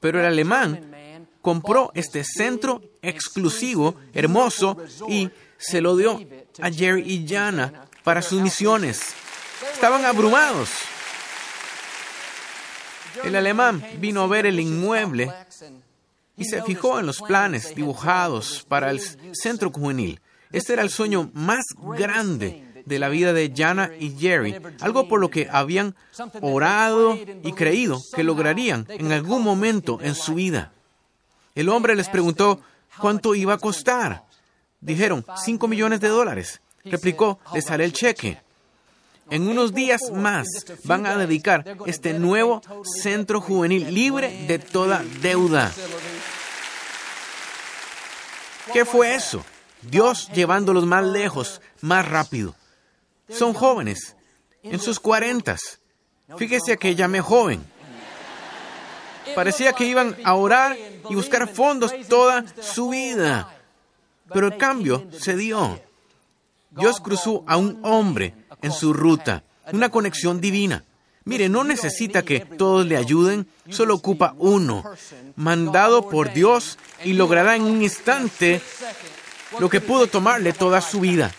pero 0.00 0.18
el 0.18 0.26
alemán 0.26 0.90
compró 1.40 1.92
este 1.94 2.24
centro 2.24 2.82
exclusivo, 3.00 3.94
hermoso, 4.12 4.76
y 5.08 5.30
se 5.56 5.80
lo 5.80 5.96
dio 5.96 6.20
a 6.60 6.70
Jerry 6.70 7.02
y 7.02 7.26
Jana 7.26 7.86
para 8.02 8.20
sus 8.20 8.42
misiones. 8.42 9.14
Estaban 9.72 10.04
abrumados. 10.04 10.87
El 13.24 13.36
alemán 13.36 13.82
vino 13.98 14.22
a 14.22 14.26
ver 14.26 14.46
el 14.46 14.60
inmueble 14.60 15.32
y 16.36 16.44
se 16.44 16.62
fijó 16.62 16.98
en 16.98 17.06
los 17.06 17.20
planes 17.20 17.74
dibujados 17.74 18.64
para 18.68 18.90
el 18.90 19.00
centro 19.32 19.70
juvenil. 19.70 20.20
Este 20.52 20.72
era 20.72 20.82
el 20.82 20.90
sueño 20.90 21.30
más 21.34 21.64
grande 21.96 22.64
de 22.86 22.98
la 22.98 23.08
vida 23.08 23.32
de 23.32 23.52
Jana 23.54 23.90
y 23.98 24.16
Jerry, 24.18 24.56
algo 24.80 25.08
por 25.08 25.20
lo 25.20 25.28
que 25.28 25.48
habían 25.50 25.94
orado 26.40 27.18
y 27.42 27.52
creído 27.52 28.00
que 28.14 28.24
lograrían 28.24 28.86
en 28.88 29.12
algún 29.12 29.42
momento 29.42 29.98
en 30.00 30.14
su 30.14 30.34
vida. 30.34 30.72
El 31.54 31.68
hombre 31.68 31.96
les 31.96 32.08
preguntó 32.08 32.60
cuánto 32.98 33.34
iba 33.34 33.54
a 33.54 33.58
costar. 33.58 34.24
Dijeron, 34.80 35.24
cinco 35.44 35.68
millones 35.68 36.00
de 36.00 36.08
dólares. 36.08 36.60
Replicó, 36.84 37.40
les 37.52 37.64
sale 37.64 37.84
el 37.84 37.92
cheque. 37.92 38.40
En 39.30 39.48
unos 39.48 39.74
días 39.74 40.00
más 40.12 40.46
van 40.84 41.06
a 41.06 41.16
dedicar 41.16 41.64
este 41.86 42.14
nuevo 42.14 42.62
centro 43.02 43.40
juvenil 43.40 43.92
libre 43.92 44.46
de 44.46 44.58
toda 44.58 45.04
deuda. 45.20 45.72
¿Qué 48.72 48.84
fue 48.84 49.14
eso? 49.14 49.44
Dios 49.82 50.30
llevándolos 50.32 50.86
más 50.86 51.04
lejos, 51.04 51.60
más 51.80 52.08
rápido. 52.08 52.54
Son 53.28 53.52
jóvenes, 53.52 54.16
en 54.62 54.80
sus 54.80 54.98
cuarentas. 55.00 55.78
Fíjese 56.36 56.76
que 56.78 56.94
llamé 56.94 57.20
joven. 57.20 57.64
Parecía 59.34 59.72
que 59.72 59.84
iban 59.84 60.16
a 60.24 60.34
orar 60.34 60.76
y 61.08 61.14
buscar 61.14 61.48
fondos 61.48 61.92
toda 62.08 62.44
su 62.60 62.90
vida. 62.90 63.54
Pero 64.32 64.48
el 64.48 64.56
cambio 64.56 65.06
se 65.18 65.36
dio. 65.36 65.80
Dios 66.78 67.00
cruzó 67.00 67.44
a 67.46 67.56
un 67.56 67.80
hombre 67.82 68.34
en 68.62 68.72
su 68.72 68.92
ruta, 68.92 69.42
una 69.72 69.90
conexión 69.90 70.40
divina. 70.40 70.84
Mire, 71.24 71.48
no 71.50 71.62
necesita 71.62 72.22
que 72.22 72.40
todos 72.40 72.86
le 72.86 72.96
ayuden, 72.96 73.46
solo 73.68 73.94
ocupa 73.94 74.34
uno, 74.38 74.82
mandado 75.36 76.08
por 76.08 76.32
Dios 76.32 76.78
y 77.04 77.12
logrará 77.12 77.54
en 77.54 77.64
un 77.64 77.82
instante 77.82 78.62
lo 79.58 79.68
que 79.68 79.80
pudo 79.80 80.06
tomarle 80.06 80.52
toda 80.52 80.80
su 80.80 81.00
vida. 81.00 81.30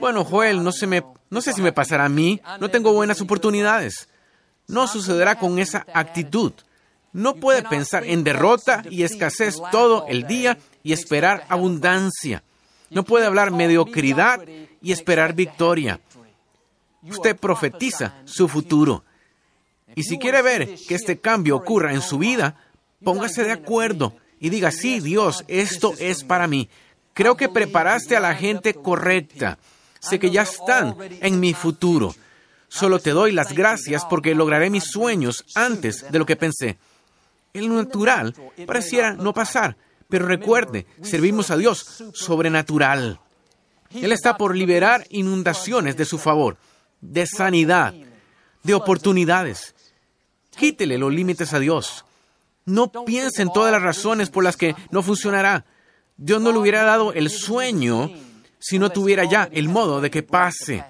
Bueno, 0.00 0.24
Joel, 0.24 0.64
no, 0.64 0.70
no 1.30 1.40
sé 1.42 1.52
si 1.52 1.60
me 1.62 1.72
pasará 1.72 2.06
a 2.06 2.08
mí, 2.08 2.40
no 2.58 2.70
tengo 2.70 2.92
buenas 2.92 3.20
oportunidades. 3.20 4.08
No 4.66 4.86
sucederá 4.86 5.38
con 5.38 5.58
esa 5.58 5.84
actitud. 5.92 6.52
No 7.12 7.34
puede 7.34 7.62
pensar 7.62 8.04
en 8.04 8.24
derrota 8.24 8.82
y 8.88 9.02
escasez 9.02 9.56
todo 9.70 10.06
el 10.08 10.26
día 10.26 10.56
y 10.82 10.94
esperar 10.94 11.44
abundancia. 11.50 12.42
No 12.92 13.04
puede 13.04 13.26
hablar 13.26 13.50
mediocridad 13.50 14.40
y 14.80 14.92
esperar 14.92 15.34
victoria. 15.34 16.00
Usted 17.02 17.36
profetiza 17.36 18.14
su 18.24 18.48
futuro. 18.48 19.04
Y 19.94 20.04
si 20.04 20.18
quiere 20.18 20.42
ver 20.42 20.76
que 20.88 20.94
este 20.94 21.18
cambio 21.18 21.56
ocurra 21.56 21.92
en 21.92 22.00
su 22.00 22.18
vida, 22.18 22.56
póngase 23.02 23.44
de 23.44 23.52
acuerdo 23.52 24.14
y 24.40 24.50
diga, 24.50 24.70
sí, 24.70 25.00
Dios, 25.00 25.44
esto 25.48 25.94
es 25.98 26.24
para 26.24 26.46
mí. 26.46 26.68
Creo 27.12 27.36
que 27.36 27.48
preparaste 27.48 28.16
a 28.16 28.20
la 28.20 28.34
gente 28.34 28.74
correcta. 28.74 29.58
Sé 30.00 30.18
que 30.18 30.30
ya 30.30 30.42
están 30.42 30.96
en 31.20 31.40
mi 31.40 31.54
futuro. 31.54 32.14
Solo 32.68 32.98
te 32.98 33.10
doy 33.10 33.32
las 33.32 33.52
gracias 33.52 34.04
porque 34.06 34.34
lograré 34.34 34.70
mis 34.70 34.84
sueños 34.84 35.44
antes 35.54 36.10
de 36.10 36.18
lo 36.18 36.26
que 36.26 36.36
pensé. 36.36 36.78
El 37.52 37.72
natural 37.72 38.34
pareciera 38.66 39.12
no 39.12 39.34
pasar, 39.34 39.76
pero 40.12 40.26
recuerde, 40.26 40.84
servimos 41.02 41.50
a 41.50 41.56
Dios 41.56 42.04
sobrenatural. 42.12 43.18
Él 43.94 44.12
está 44.12 44.36
por 44.36 44.54
liberar 44.54 45.06
inundaciones 45.08 45.96
de 45.96 46.04
su 46.04 46.18
favor, 46.18 46.58
de 47.00 47.26
sanidad, 47.26 47.94
de 48.62 48.74
oportunidades. 48.74 49.74
Quítele 50.54 50.98
los 50.98 51.10
límites 51.14 51.54
a 51.54 51.60
Dios. 51.60 52.04
No 52.66 52.92
piense 53.06 53.40
en 53.40 53.54
todas 53.54 53.72
las 53.72 53.80
razones 53.80 54.28
por 54.28 54.44
las 54.44 54.58
que 54.58 54.76
no 54.90 55.02
funcionará. 55.02 55.64
Dios 56.18 56.42
no 56.42 56.52
le 56.52 56.58
hubiera 56.58 56.82
dado 56.82 57.14
el 57.14 57.30
sueño 57.30 58.10
si 58.58 58.78
no 58.78 58.90
tuviera 58.90 59.24
ya 59.24 59.48
el 59.50 59.70
modo 59.70 60.02
de 60.02 60.10
que 60.10 60.22
pase. 60.22 60.84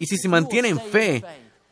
Y 0.00 0.06
si 0.06 0.16
se 0.16 0.28
mantiene 0.28 0.70
en 0.70 0.80
fe, 0.80 1.22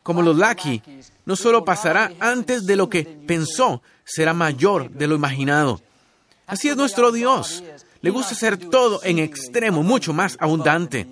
como 0.04 0.22
los 0.22 0.36
Lucky, 0.36 0.80
no 1.26 1.34
solo 1.34 1.64
pasará 1.64 2.12
antes 2.20 2.66
de 2.66 2.76
lo 2.76 2.88
que 2.88 3.02
pensó, 3.02 3.82
será 4.04 4.32
mayor 4.32 4.90
de 4.90 5.08
lo 5.08 5.16
imaginado. 5.16 5.82
Así 6.48 6.68
es 6.68 6.76
nuestro 6.76 7.12
Dios. 7.12 7.62
Le 8.00 8.10
gusta 8.10 8.32
hacer 8.32 8.56
todo 8.56 9.00
en 9.04 9.18
extremo, 9.18 9.82
mucho 9.82 10.12
más 10.12 10.36
abundante. 10.40 11.06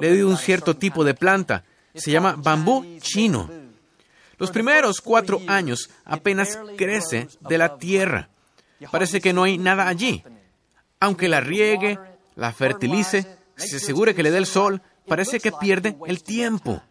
Le 0.00 0.12
dio 0.12 0.28
un 0.28 0.36
cierto 0.36 0.76
tipo 0.76 1.04
de 1.04 1.14
planta. 1.14 1.64
Se 1.94 2.10
llama 2.10 2.34
bambú 2.36 2.84
chino. 2.98 3.48
Los 4.36 4.50
primeros 4.50 5.00
cuatro 5.00 5.40
años 5.46 5.88
apenas 6.04 6.58
crece 6.76 7.28
de 7.40 7.56
la 7.56 7.78
tierra. 7.78 8.28
Parece 8.90 9.20
que 9.20 9.32
no 9.32 9.44
hay 9.44 9.58
nada 9.58 9.86
allí. 9.86 10.24
Aunque 10.98 11.28
la 11.28 11.40
riegue, 11.40 11.98
la 12.34 12.52
fertilice, 12.52 13.38
se 13.56 13.76
asegure 13.76 14.14
que 14.14 14.24
le 14.24 14.32
dé 14.32 14.38
el 14.38 14.46
sol, 14.46 14.82
parece 15.06 15.38
que 15.38 15.52
pierde 15.52 15.96
el 16.06 16.24
tiempo. 16.24 16.82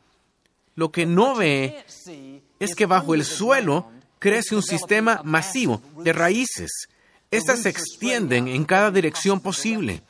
Lo 0.75 0.91
que 0.91 1.05
no 1.05 1.35
ve 1.35 1.83
es 2.59 2.75
que 2.75 2.85
bajo 2.85 3.13
el 3.13 3.25
suelo 3.25 3.91
crece 4.23 4.55
un 4.55 4.63
sistema 4.63 5.19
masivo 5.25 5.81
de 5.97 6.13
raíces. 6.13 6.87
Estas 7.29 7.63
se 7.63 7.69
extienden 7.69 8.47
en 8.47 8.63
cada 8.63 8.89
dirección 8.89 9.41
posible. 9.41 10.01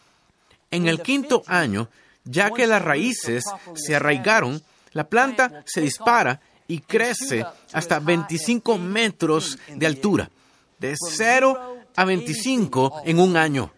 En 0.70 0.88
el 0.88 1.02
quinto 1.02 1.42
año, 1.48 1.90
ya 2.24 2.52
que 2.52 2.68
las 2.68 2.84
raíces 2.84 3.44
se 3.74 3.96
arraigaron, 3.96 4.62
la 4.92 5.10
planta 5.10 5.64
se 5.66 5.82
dispara 5.82 6.40
y 6.68 6.78
crece 6.78 7.44
hasta 7.72 8.00
25 8.00 8.78
metros 8.78 9.58
de 9.68 9.88
altura, 9.88 10.30
de 10.78 10.94
0 10.96 11.78
a 11.96 12.06
25 12.06 13.02
en 13.06 13.18
un 13.18 13.36
año. 13.36 13.74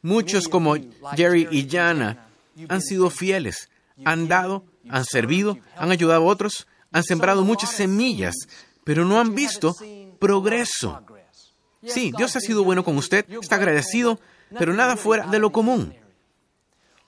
Muchos 0.00 0.46
como 0.46 0.76
Jerry 1.16 1.48
y 1.50 1.68
Jana 1.68 2.28
han 2.68 2.82
sido 2.82 3.10
fieles, 3.10 3.68
han 4.04 4.28
dado, 4.28 4.62
han 4.88 5.04
servido, 5.04 5.58
han 5.76 5.90
ayudado 5.90 6.22
a 6.22 6.24
otros, 6.24 6.68
han 6.92 7.02
sembrado 7.02 7.42
muchas 7.42 7.70
semillas, 7.70 8.34
pero 8.88 9.04
no 9.04 9.20
han 9.20 9.34
visto 9.34 9.76
progreso. 10.18 11.04
Sí, 11.86 12.10
Dios 12.16 12.34
ha 12.36 12.40
sido 12.40 12.64
bueno 12.64 12.82
con 12.82 12.96
usted, 12.96 13.26
está 13.42 13.56
agradecido, 13.56 14.18
pero 14.58 14.72
nada 14.72 14.96
fuera 14.96 15.26
de 15.26 15.38
lo 15.38 15.52
común. 15.52 15.94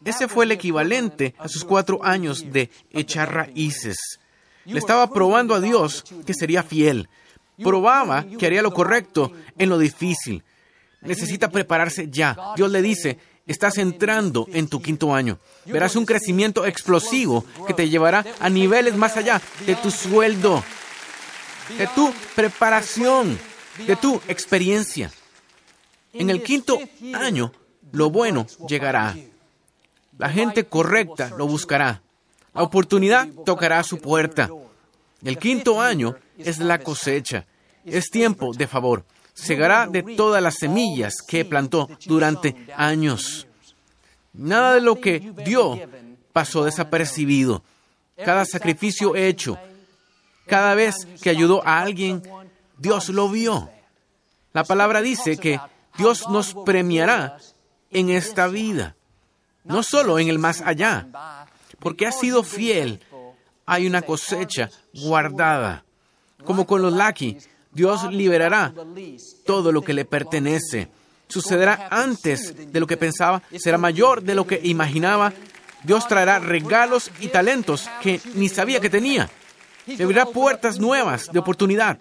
Ese 0.04 0.28
fue 0.28 0.44
el 0.44 0.52
equivalente 0.52 1.34
a 1.38 1.48
sus 1.48 1.64
cuatro 1.64 2.04
años 2.04 2.44
de 2.52 2.68
echar 2.90 3.32
raíces. 3.32 3.96
Le 4.66 4.78
estaba 4.78 5.10
probando 5.10 5.54
a 5.54 5.60
Dios 5.60 6.04
que 6.26 6.34
sería 6.34 6.62
fiel. 6.62 7.08
Probaba 7.56 8.26
que 8.26 8.44
haría 8.44 8.60
lo 8.60 8.74
correcto 8.74 9.32
en 9.56 9.70
lo 9.70 9.78
difícil. 9.78 10.44
Necesita 11.00 11.50
prepararse 11.50 12.10
ya. 12.10 12.36
Dios 12.56 12.70
le 12.70 12.82
dice, 12.82 13.18
estás 13.46 13.78
entrando 13.78 14.46
en 14.52 14.68
tu 14.68 14.82
quinto 14.82 15.14
año. 15.14 15.38
Verás 15.64 15.96
un 15.96 16.04
crecimiento 16.04 16.66
explosivo 16.66 17.42
que 17.66 17.72
te 17.72 17.88
llevará 17.88 18.22
a 18.38 18.50
niveles 18.50 18.96
más 18.96 19.16
allá 19.16 19.40
de 19.64 19.76
tu 19.76 19.90
sueldo, 19.90 20.62
de 21.76 21.86
tu 21.88 22.12
preparación, 22.34 23.38
de 23.86 23.96
tu 23.96 24.20
experiencia. 24.28 25.10
En 26.12 26.30
el 26.30 26.42
quinto 26.42 26.78
año, 27.14 27.52
lo 27.92 28.10
bueno 28.10 28.46
llegará. 28.68 29.16
La 30.18 30.28
gente 30.28 30.64
correcta 30.64 31.30
lo 31.36 31.46
buscará. 31.46 32.02
La 32.54 32.62
oportunidad 32.62 33.28
tocará 33.44 33.82
su 33.82 33.98
puerta. 33.98 34.50
El 35.22 35.38
quinto 35.38 35.80
año 35.80 36.16
es 36.36 36.58
la 36.58 36.78
cosecha. 36.78 37.46
Es 37.84 38.10
tiempo 38.10 38.52
de 38.52 38.66
favor. 38.66 39.04
Segará 39.34 39.86
de 39.86 40.02
todas 40.02 40.42
las 40.42 40.56
semillas 40.56 41.14
que 41.26 41.44
plantó 41.44 41.88
durante 42.06 42.66
años. 42.76 43.46
Nada 44.32 44.74
de 44.74 44.80
lo 44.80 45.00
que 45.00 45.32
dio 45.44 45.80
pasó 46.32 46.64
desapercibido. 46.64 47.62
Cada 48.22 48.44
sacrificio 48.44 49.16
hecho, 49.16 49.58
cada 50.50 50.74
vez 50.74 50.94
que 51.22 51.30
ayudó 51.30 51.66
a 51.66 51.80
alguien, 51.80 52.22
Dios 52.76 53.08
lo 53.08 53.30
vio. 53.30 53.70
La 54.52 54.64
palabra 54.64 55.00
dice 55.00 55.38
que 55.38 55.58
Dios 55.96 56.28
nos 56.28 56.54
premiará 56.66 57.38
en 57.90 58.10
esta 58.10 58.48
vida 58.48 58.96
no 59.64 59.82
solo 59.82 60.18
en 60.18 60.28
el 60.28 60.38
más 60.38 60.62
allá, 60.62 61.06
porque 61.78 62.06
ha 62.06 62.12
sido 62.12 62.42
fiel. 62.42 63.00
Hay 63.66 63.86
una 63.86 64.02
cosecha 64.02 64.70
guardada. 64.94 65.84
Como 66.44 66.66
con 66.66 66.82
los 66.82 66.92
Lucky, 66.92 67.36
Dios 67.72 68.10
liberará 68.12 68.72
todo 69.46 69.70
lo 69.70 69.82
que 69.82 69.94
le 69.94 70.04
pertenece. 70.04 70.88
Sucederá 71.28 71.88
antes 71.90 72.72
de 72.72 72.80
lo 72.80 72.86
que 72.86 72.96
pensaba, 72.96 73.42
será 73.56 73.78
mayor 73.78 74.22
de 74.22 74.34
lo 74.34 74.46
que 74.46 74.60
imaginaba. 74.64 75.32
Dios 75.84 76.08
traerá 76.08 76.40
regalos 76.40 77.10
y 77.20 77.28
talentos 77.28 77.88
que 78.02 78.20
ni 78.34 78.48
sabía 78.48 78.80
que 78.80 78.90
tenía. 78.90 79.30
Le 79.96 80.04
abrirá 80.04 80.26
puertas 80.26 80.78
nuevas 80.78 81.30
de 81.32 81.38
oportunidad. 81.38 81.98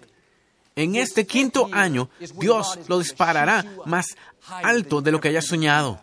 En 0.76 0.96
este 0.96 1.26
quinto 1.26 1.68
año, 1.72 2.08
Dios 2.38 2.78
lo 2.88 2.98
disparará 2.98 3.64
más 3.86 4.16
alto 4.48 5.00
de 5.00 5.12
lo 5.12 5.20
que 5.20 5.28
haya 5.28 5.42
soñado. 5.42 6.00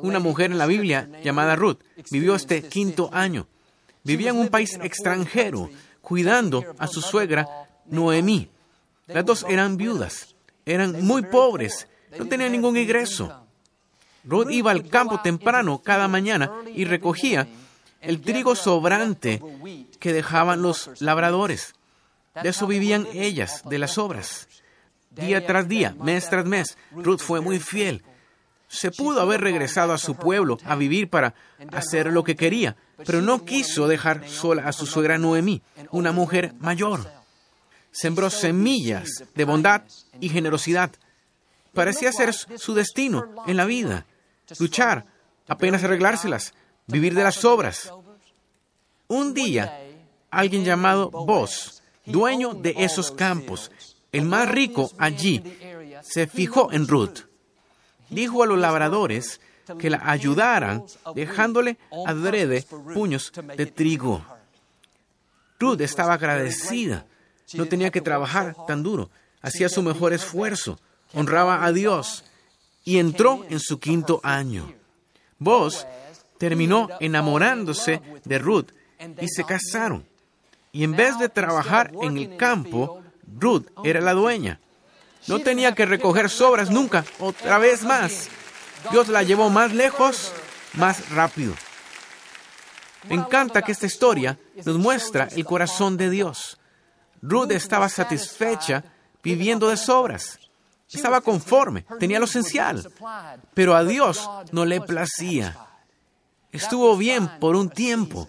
Una 0.00 0.18
mujer 0.18 0.50
en 0.50 0.58
la 0.58 0.66
Biblia 0.66 1.08
llamada 1.22 1.56
Ruth 1.56 1.78
vivió 2.10 2.34
este 2.34 2.62
quinto 2.62 3.10
año. 3.12 3.46
Vivía 4.04 4.30
en 4.30 4.38
un 4.38 4.48
país 4.48 4.78
extranjero, 4.82 5.70
cuidando 6.00 6.64
a 6.78 6.86
su 6.86 7.00
suegra 7.00 7.46
Noemí. 7.86 8.48
Las 9.06 9.24
dos 9.24 9.46
eran 9.48 9.76
viudas, 9.76 10.34
eran 10.64 11.04
muy 11.04 11.22
pobres, 11.22 11.88
no 12.18 12.26
tenían 12.26 12.52
ningún 12.52 12.76
ingreso. 12.76 13.44
Ruth 14.24 14.50
iba 14.50 14.70
al 14.70 14.88
campo 14.88 15.20
temprano 15.20 15.82
cada 15.82 16.08
mañana 16.08 16.50
y 16.74 16.84
recogía 16.84 17.48
el 18.00 18.20
trigo 18.20 18.54
sobrante 18.54 19.40
que 19.98 20.12
dejaban 20.12 20.62
los 20.62 20.90
labradores. 21.00 21.74
De 22.42 22.50
eso 22.50 22.66
vivían 22.66 23.06
ellas, 23.12 23.62
de 23.64 23.78
las 23.78 23.98
obras. 23.98 24.48
Día 25.10 25.44
tras 25.46 25.68
día, 25.68 25.96
mes 26.00 26.28
tras 26.28 26.44
mes, 26.44 26.78
Ruth 26.92 27.20
fue 27.20 27.40
muy 27.40 27.58
fiel 27.58 28.04
se 28.68 28.90
pudo 28.90 29.22
haber 29.22 29.40
regresado 29.40 29.92
a 29.92 29.98
su 29.98 30.14
pueblo 30.14 30.58
a 30.64 30.76
vivir 30.76 31.08
para 31.08 31.34
hacer 31.72 32.12
lo 32.12 32.22
que 32.22 32.36
quería, 32.36 32.76
pero 33.04 33.22
no 33.22 33.44
quiso 33.44 33.88
dejar 33.88 34.28
sola 34.28 34.68
a 34.68 34.72
su 34.72 34.86
suegra 34.86 35.18
Noemí, 35.18 35.62
una 35.90 36.12
mujer 36.12 36.52
mayor. 36.60 37.10
Sembró 37.90 38.28
semillas 38.28 39.24
de 39.34 39.44
bondad 39.44 39.82
y 40.20 40.28
generosidad. 40.28 40.92
Parecía 41.72 42.12
ser 42.12 42.34
su 42.34 42.74
destino 42.74 43.26
en 43.46 43.56
la 43.56 43.64
vida, 43.64 44.06
luchar, 44.58 45.06
apenas 45.46 45.82
arreglárselas, 45.82 46.52
vivir 46.86 47.14
de 47.14 47.24
las 47.24 47.44
obras. 47.44 47.90
Un 49.08 49.32
día, 49.32 49.80
alguien 50.30 50.64
llamado 50.64 51.10
Boss, 51.10 51.82
dueño 52.04 52.54
de 52.54 52.74
esos 52.78 53.10
campos, 53.10 53.70
el 54.12 54.24
más 54.24 54.48
rico 54.48 54.90
allí, 54.98 55.42
se 56.02 56.26
fijó 56.26 56.72
en 56.72 56.86
Ruth 56.86 57.28
dijo 58.10 58.42
a 58.42 58.46
los 58.46 58.58
labradores 58.58 59.40
que 59.78 59.90
la 59.90 60.00
ayudaran 60.04 60.84
dejándole 61.14 61.78
adrede 62.06 62.64
puños 62.94 63.32
de 63.56 63.66
trigo. 63.66 64.24
Ruth 65.58 65.80
estaba 65.80 66.14
agradecida. 66.14 67.06
No 67.54 67.66
tenía 67.66 67.90
que 67.90 68.00
trabajar 68.00 68.54
tan 68.66 68.82
duro. 68.82 69.10
Hacía 69.42 69.68
su 69.68 69.82
mejor 69.82 70.12
esfuerzo. 70.12 70.78
Honraba 71.12 71.64
a 71.64 71.72
Dios. 71.72 72.24
Y 72.84 72.98
entró 72.98 73.44
en 73.50 73.60
su 73.60 73.78
quinto 73.78 74.20
año. 74.22 74.72
Vos 75.38 75.86
terminó 76.38 76.88
enamorándose 77.00 78.00
de 78.24 78.38
Ruth 78.38 78.70
y 79.20 79.28
se 79.28 79.44
casaron. 79.44 80.06
Y 80.78 80.84
en 80.84 80.94
vez 80.94 81.18
de 81.18 81.28
trabajar 81.28 81.90
en 82.02 82.16
el 82.16 82.36
campo, 82.36 83.02
Ruth 83.36 83.66
era 83.82 84.00
la 84.00 84.12
dueña. 84.12 84.60
No 85.26 85.40
tenía 85.40 85.74
que 85.74 85.84
recoger 85.84 86.30
sobras 86.30 86.70
nunca, 86.70 87.04
otra 87.18 87.58
vez 87.58 87.82
más. 87.82 88.28
Dios 88.92 89.08
la 89.08 89.24
llevó 89.24 89.50
más 89.50 89.72
lejos, 89.72 90.32
más 90.74 91.10
rápido. 91.10 91.52
Me 93.08 93.16
encanta 93.16 93.62
que 93.62 93.72
esta 93.72 93.86
historia 93.86 94.38
nos 94.64 94.78
muestra 94.78 95.26
el 95.32 95.44
corazón 95.44 95.96
de 95.96 96.10
Dios. 96.10 96.60
Ruth 97.22 97.50
estaba 97.50 97.88
satisfecha 97.88 98.84
viviendo 99.20 99.70
de 99.70 99.76
sobras. 99.76 100.38
Estaba 100.88 101.22
conforme, 101.22 101.86
tenía 101.98 102.20
lo 102.20 102.26
esencial, 102.26 102.88
pero 103.52 103.74
a 103.74 103.82
Dios 103.82 104.30
no 104.52 104.64
le 104.64 104.80
placía. 104.80 105.56
Estuvo 106.52 106.96
bien 106.96 107.28
por 107.40 107.56
un 107.56 107.68
tiempo, 107.68 108.28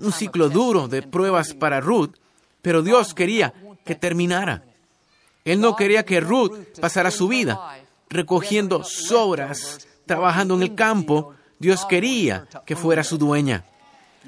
un 0.00 0.12
ciclo 0.12 0.48
duro 0.48 0.88
de 0.88 1.02
pruebas 1.02 1.54
para 1.54 1.80
Ruth, 1.80 2.16
pero 2.60 2.82
Dios 2.82 3.14
quería 3.14 3.52
que 3.84 3.94
terminara. 3.94 4.64
Él 5.44 5.60
no 5.60 5.74
quería 5.74 6.04
que 6.04 6.20
Ruth 6.20 6.78
pasara 6.80 7.10
su 7.10 7.28
vida 7.28 7.82
recogiendo 8.12 8.84
sobras, 8.84 9.86
trabajando 10.06 10.54
en 10.54 10.62
el 10.62 10.74
campo. 10.74 11.34
Dios 11.58 11.84
quería 11.86 12.46
que 12.66 12.76
fuera 12.76 13.02
su 13.02 13.18
dueña. 13.18 13.64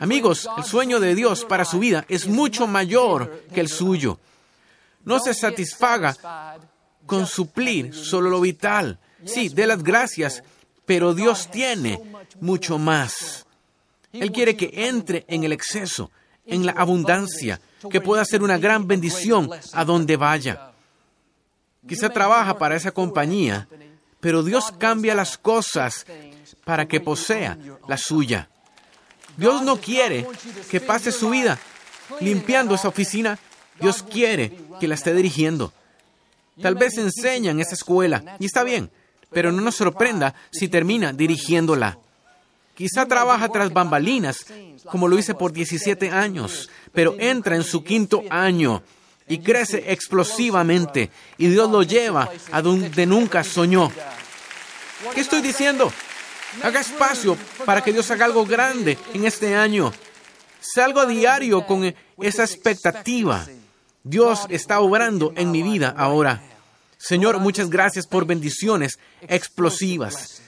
Amigos, 0.01 0.49
el 0.57 0.65
sueño 0.65 0.99
de 0.99 1.15
Dios 1.15 1.45
para 1.45 1.65
su 1.65 1.79
vida 1.79 2.05
es 2.09 2.27
mucho 2.27 2.67
mayor 2.67 3.45
que 3.53 3.61
el 3.61 3.69
suyo. 3.69 4.19
No 5.05 5.21
se 5.21 5.35
satisfaga 5.35 6.59
con 7.07 7.27
suplir 7.27 7.95
solo 7.95 8.31
lo 8.31 8.41
vital. 8.41 8.99
Sí, 9.25 9.49
dé 9.49 9.67
las 9.67 9.83
gracias, 9.83 10.43
pero 10.87 11.15
Dios 11.15 11.49
tiene 11.51 12.01
mucho 12.41 12.79
más. 12.79 13.44
Él 14.15 14.31
quiere 14.33 14.57
que 14.57 14.71
entre 14.73 15.25
en 15.29 15.45
el 15.45 15.53
exceso, 15.53 16.11
en 16.47 16.65
la 16.65 16.73
abundancia, 16.73 17.61
que 17.91 18.01
pueda 18.01 18.25
ser 18.25 18.43
una 18.43 18.59
gran 18.59 18.87
bendición 18.87 19.51
a 19.73 19.85
donde 19.85 20.17
vaya. 20.17 20.73
Quizá 21.87 22.09
trabaja 22.09 22.57
para 22.57 22.77
esa 22.77 22.93
compañía, 22.93 23.69
pero 24.21 24.43
Dios 24.43 24.73
cambia 24.79 25.15
las 25.15 25.37
cosas 25.37 26.07
para 26.65 26.87
que 26.87 27.01
posea 27.01 27.59
la 27.89 27.99
suya. 27.99 28.49
Dios 29.37 29.63
no 29.63 29.77
quiere 29.81 30.27
que 30.71 30.81
pase 30.81 31.13
su 31.13 31.31
vida 31.31 31.59
limpiando 32.21 32.75
esa 32.75 32.89
oficina. 32.89 33.39
Dios 33.81 34.03
quiere 34.03 34.57
que 34.79 34.89
la 34.89 34.95
esté 34.95 35.13
dirigiendo. 35.13 35.73
Tal 36.63 36.77
vez 36.77 36.97
enseña 36.99 37.51
en 37.51 37.61
esa 37.61 37.75
escuela, 37.75 38.37
y 38.39 38.47
está 38.47 38.63
bien, 38.63 38.91
pero 39.31 39.51
no 39.51 39.61
nos 39.61 39.75
sorprenda 39.75 40.35
si 40.53 40.69
termina 40.69 41.13
dirigiéndola. 41.13 41.99
Quizá 42.75 43.07
trabaja 43.07 43.49
tras 43.49 43.73
bambalinas, 43.73 44.47
como 44.91 45.07
lo 45.07 45.19
hice 45.19 45.35
por 45.35 45.53
17 45.53 46.11
años, 46.11 46.71
pero 46.93 47.15
entra 47.19 47.57
en 47.57 47.63
su 47.63 47.85
quinto 47.85 48.23
año 48.31 48.83
y 49.29 49.39
crece 49.39 49.85
explosivamente 49.93 51.11
y 51.39 51.49
Dios 51.49 51.71
lo 51.71 51.83
lleva 51.83 52.31
a 52.53 52.63
donde 52.63 53.07
nunca 53.07 53.45
soñó. 53.45 53.91
¿Qué 55.15 55.21
estoy 55.21 55.41
diciendo? 55.41 55.93
Haga 56.63 56.81
espacio 56.81 57.37
para 57.65 57.83
que 57.83 57.93
Dios 57.93 58.11
haga 58.11 58.25
algo 58.27 58.45
grande 58.45 58.99
en 59.13 59.25
este 59.25 59.55
año. 59.55 59.93
Salgo 60.61 61.01
a 61.01 61.07
diario 61.07 61.67
con 61.67 61.95
esa 62.19 62.45
expectativa. 62.45 63.47
Dios 64.03 64.47
está 64.49 64.81
obrando 64.81 65.33
en 65.37 65.51
mi 65.51 65.63
vida 65.63 65.95
ahora. 65.97 66.43
Señor, 66.97 67.39
muchas 67.39 67.69
gracias 67.71 68.07
por 68.07 68.25
bendiciones 68.25 68.99
explosivas, 69.29 70.43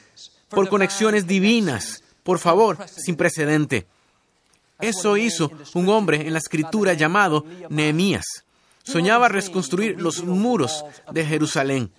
por 0.49 0.69
conexiones 0.69 1.27
divinas, 1.27 2.03
por 2.27 2.41
favor, 2.41 2.77
sin 2.89 3.15
precedente. 3.15 3.87
Eso 4.81 5.17
hizo 5.17 5.49
un 5.75 5.89
hombre 5.89 6.27
en 6.27 6.33
la 6.33 6.41
escritura 6.41 6.93
llamado 6.93 7.47
Nehemías. 7.71 8.25
Soñaba 8.83 9.29
reconstruir 9.29 10.01
los 10.03 10.25
muros 10.25 10.85
de 11.13 11.25
Jerusalén. 11.25 11.93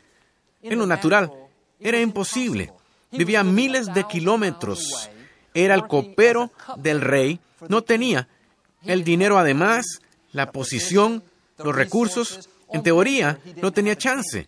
En 0.62 0.80
lo 0.80 0.86
natural, 0.86 1.32
era 1.80 2.02
imposible. 2.02 2.74
Vivía 3.10 3.42
miles 3.46 3.94
de 3.94 4.04
kilómetros. 4.04 5.10
Era 5.54 5.76
el 5.76 5.88
copero 5.88 6.52
del 6.76 7.00
rey. 7.00 7.40
No 7.70 7.82
tenía 7.84 8.28
el 8.84 9.06
dinero 9.06 9.40
además, 9.40 10.02
la 10.34 10.52
posición, 10.52 11.24
los 11.58 11.74
recursos. 11.74 12.50
En 12.74 12.84
teoría, 12.84 13.40
no 13.62 13.72
tenía 13.72 13.98
chance. 13.98 14.46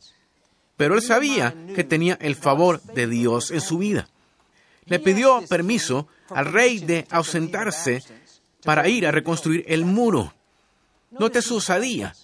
Pero 0.75 0.95
él 0.95 1.01
sabía 1.01 1.55
que 1.73 1.85
tenía 1.85 2.17
el 2.19 2.35
favor 2.35 2.81
de 2.81 3.07
Dios 3.07 3.51
en 3.51 3.61
su 3.61 3.77
vida. 3.77 4.09
Le 4.89 4.99
pidió 4.99 5.41
permiso 5.47 6.07
al 6.29 6.45
rey 6.45 6.79
de 6.79 7.07
ausentarse 7.09 8.03
para 8.63 8.87
ir 8.87 9.07
a 9.07 9.11
reconstruir 9.11 9.63
el 9.67 9.85
muro. 9.85 10.33
Note 11.11 11.41
su 11.41 11.57
osadía. 11.57 12.15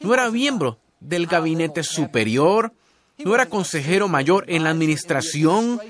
No 0.00 0.12
era 0.14 0.30
miembro 0.30 0.78
del 0.98 1.26
gabinete 1.26 1.82
superior, 1.82 2.72
no 3.18 3.34
era 3.34 3.46
consejero 3.46 4.08
mayor 4.08 4.44
en 4.48 4.64
la 4.64 4.70
administración, 4.70 5.80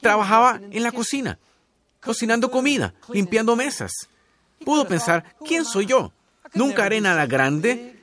trabajaba 0.00 0.60
en 0.70 0.82
la 0.82 0.92
cocina, 0.92 1.38
cocinando 2.00 2.50
comida, 2.50 2.94
limpiando 3.12 3.56
mesas. 3.56 4.08
Pudo 4.64 4.86
pensar, 4.86 5.24
¿quién 5.46 5.64
soy 5.64 5.86
yo? 5.86 6.12
Nunca 6.52 6.84
haré 6.84 7.00
nada 7.00 7.26
grande, 7.26 7.96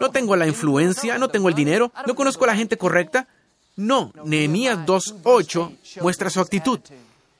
no 0.00 0.10
tengo 0.10 0.36
la 0.36 0.46
influencia, 0.46 1.18
no 1.18 1.28
tengo 1.28 1.48
el 1.48 1.54
dinero, 1.54 1.92
no 2.06 2.14
conozco 2.14 2.44
a 2.44 2.48
la 2.48 2.56
gente 2.56 2.76
correcta. 2.76 3.28
No, 3.76 4.12
Nehemías 4.24 4.78
2.8 4.78 6.00
muestra 6.00 6.30
su 6.30 6.40
actitud. 6.40 6.80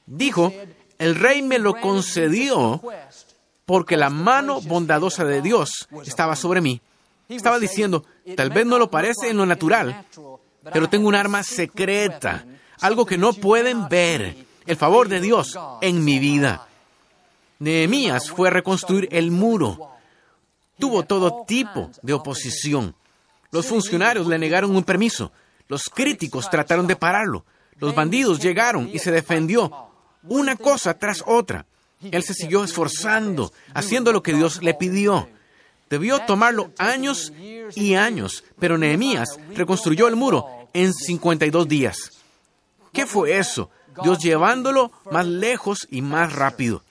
Dijo, 0.07 0.53
el 0.99 1.15
rey 1.15 1.43
me 1.43 1.59
lo 1.59 1.81
concedió 1.81 2.81
porque 3.65 3.97
la 3.97 4.11
mano 4.11 4.61
bondadosa 4.61 5.25
de 5.25 5.43
Dios 5.43 5.89
estaba 6.05 6.37
sobre 6.37 6.61
mí. 6.61 6.81
Estaba 7.29 7.59
diciendo, 7.59 8.05
tal 8.37 8.51
vez 8.51 8.67
no 8.67 8.79
lo 8.79 8.91
parece 8.91 9.31
en 9.31 9.39
lo 9.39 9.47
natural, 9.47 10.07
pero 10.73 10.89
tengo 10.89 11.09
un 11.09 11.15
arma 11.15 11.43
secreta, 11.43 12.45
algo 12.81 13.05
que 13.05 13.19
no 13.19 13.33
pueden 13.33 13.89
ver, 13.89 14.37
el 14.67 14.77
favor 14.77 15.09
de 15.09 15.21
Dios 15.21 15.59
en 15.81 16.05
mi 16.05 16.19
vida. 16.19 16.69
Nehemías 17.59 18.31
fue 18.31 18.49
a 18.49 18.53
reconstruir 18.53 19.09
el 19.11 19.31
muro. 19.31 19.91
Tuvo 20.79 21.05
todo 21.05 21.45
tipo 21.47 21.91
de 22.03 22.13
oposición. 22.13 22.95
Los 23.51 23.67
funcionarios 23.67 24.27
le 24.27 24.39
negaron 24.39 24.77
un 24.77 24.85
permiso. 24.85 25.33
Los 25.69 25.85
críticos 25.85 26.49
trataron 26.51 26.87
de 26.87 26.97
pararlo. 26.97 27.45
Los 27.79 27.95
bandidos 27.95 28.41
llegaron 28.41 28.89
y 28.93 28.99
se 28.99 29.11
defendió 29.11 29.71
una 30.23 30.57
cosa 30.57 30.95
tras 30.95 31.23
otra. 31.27 31.67
Él 32.03 32.23
se 32.23 32.35
siguió 32.35 32.65
esforzando, 32.65 33.53
haciendo 33.75 34.13
lo 34.13 34.23
que 34.23 34.35
Dios 34.35 34.63
le 34.63 34.75
pidió. 34.75 35.29
Debió 35.89 36.21
tomarlo 36.21 36.73
años 36.79 37.33
y 37.75 37.95
años, 37.95 38.45
pero 38.59 38.77
Nehemías 38.77 39.39
reconstruyó 39.55 40.09
el 40.09 40.17
muro 40.17 40.47
en 40.73 40.93
52 40.93 41.69
días. 41.69 42.11
¿Qué 42.93 43.07
fue 43.07 43.39
eso? 43.39 43.71
Dios 44.03 44.19
llevándolo 44.19 44.91
más 45.11 45.27
lejos 45.27 45.87
y 45.91 46.03
más 46.03 46.33
rápido. 46.33 46.83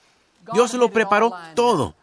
Dios 0.52 0.74
lo 0.74 0.90
preparó 0.90 1.32
todo. 1.54 1.94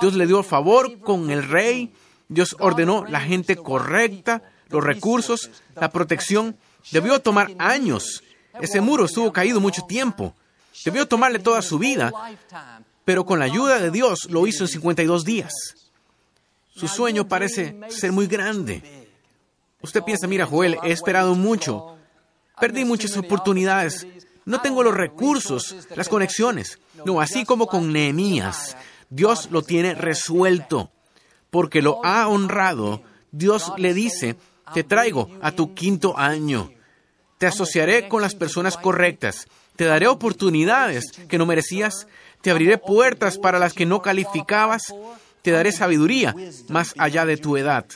Dios 0.00 0.14
le 0.14 0.26
dio 0.26 0.42
favor 0.42 1.00
con 1.00 1.30
el 1.30 1.48
rey. 1.48 1.92
Dios 2.28 2.56
ordenó 2.58 3.04
la 3.06 3.20
gente 3.20 3.56
correcta, 3.56 4.42
los 4.68 4.84
recursos, 4.84 5.50
la 5.74 5.90
protección. 5.90 6.56
Debió 6.90 7.20
tomar 7.20 7.50
años. 7.58 8.22
Ese 8.60 8.80
muro 8.80 9.04
estuvo 9.04 9.32
caído 9.32 9.60
mucho 9.60 9.82
tiempo. 9.82 10.34
Debió 10.84 11.06
tomarle 11.06 11.38
toda 11.38 11.62
su 11.62 11.78
vida, 11.78 12.12
pero 13.04 13.24
con 13.24 13.38
la 13.38 13.46
ayuda 13.46 13.78
de 13.78 13.90
Dios 13.90 14.26
lo 14.30 14.46
hizo 14.46 14.64
en 14.64 14.68
52 14.68 15.24
días. 15.24 15.52
Su 16.74 16.86
sueño 16.86 17.26
parece 17.26 17.76
ser 17.88 18.12
muy 18.12 18.26
grande. 18.26 19.08
Usted 19.82 20.02
piensa, 20.02 20.26
mira, 20.26 20.46
Joel, 20.46 20.78
he 20.84 20.92
esperado 20.92 21.34
mucho. 21.34 21.96
Perdí 22.60 22.84
muchas 22.84 23.16
oportunidades. 23.16 24.06
No 24.44 24.60
tengo 24.60 24.82
los 24.82 24.94
recursos, 24.94 25.74
las 25.94 26.08
conexiones. 26.08 26.78
No, 27.04 27.20
así 27.20 27.44
como 27.44 27.66
con 27.66 27.92
Nehemías. 27.92 28.76
Dios 29.10 29.48
lo 29.50 29.62
tiene 29.62 29.94
resuelto. 29.94 30.90
Porque 31.50 31.82
lo 31.82 32.04
ha 32.04 32.28
honrado, 32.28 33.02
Dios 33.32 33.72
le 33.76 33.94
dice, 33.94 34.36
te 34.74 34.84
traigo 34.84 35.30
a 35.40 35.52
tu 35.52 35.74
quinto 35.74 36.16
año. 36.18 36.70
Te 37.38 37.46
asociaré 37.46 38.08
con 38.08 38.20
las 38.20 38.34
personas 38.34 38.76
correctas. 38.76 39.46
Te 39.76 39.84
daré 39.84 40.08
oportunidades 40.08 41.12
que 41.28 41.38
no 41.38 41.46
merecías. 41.46 42.06
Te 42.40 42.50
abriré 42.50 42.78
puertas 42.78 43.38
para 43.38 43.58
las 43.58 43.72
que 43.72 43.86
no 43.86 44.02
calificabas. 44.02 44.94
Te 45.42 45.52
daré 45.52 45.72
sabiduría 45.72 46.34
más 46.68 46.94
allá 46.98 47.24
de 47.24 47.36
tu 47.36 47.56
edad. 47.56 47.86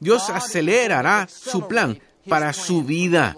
Dios 0.00 0.28
acelerará 0.30 1.28
su 1.30 1.68
plan 1.68 2.00
para 2.28 2.52
su 2.52 2.82
vida. 2.82 3.36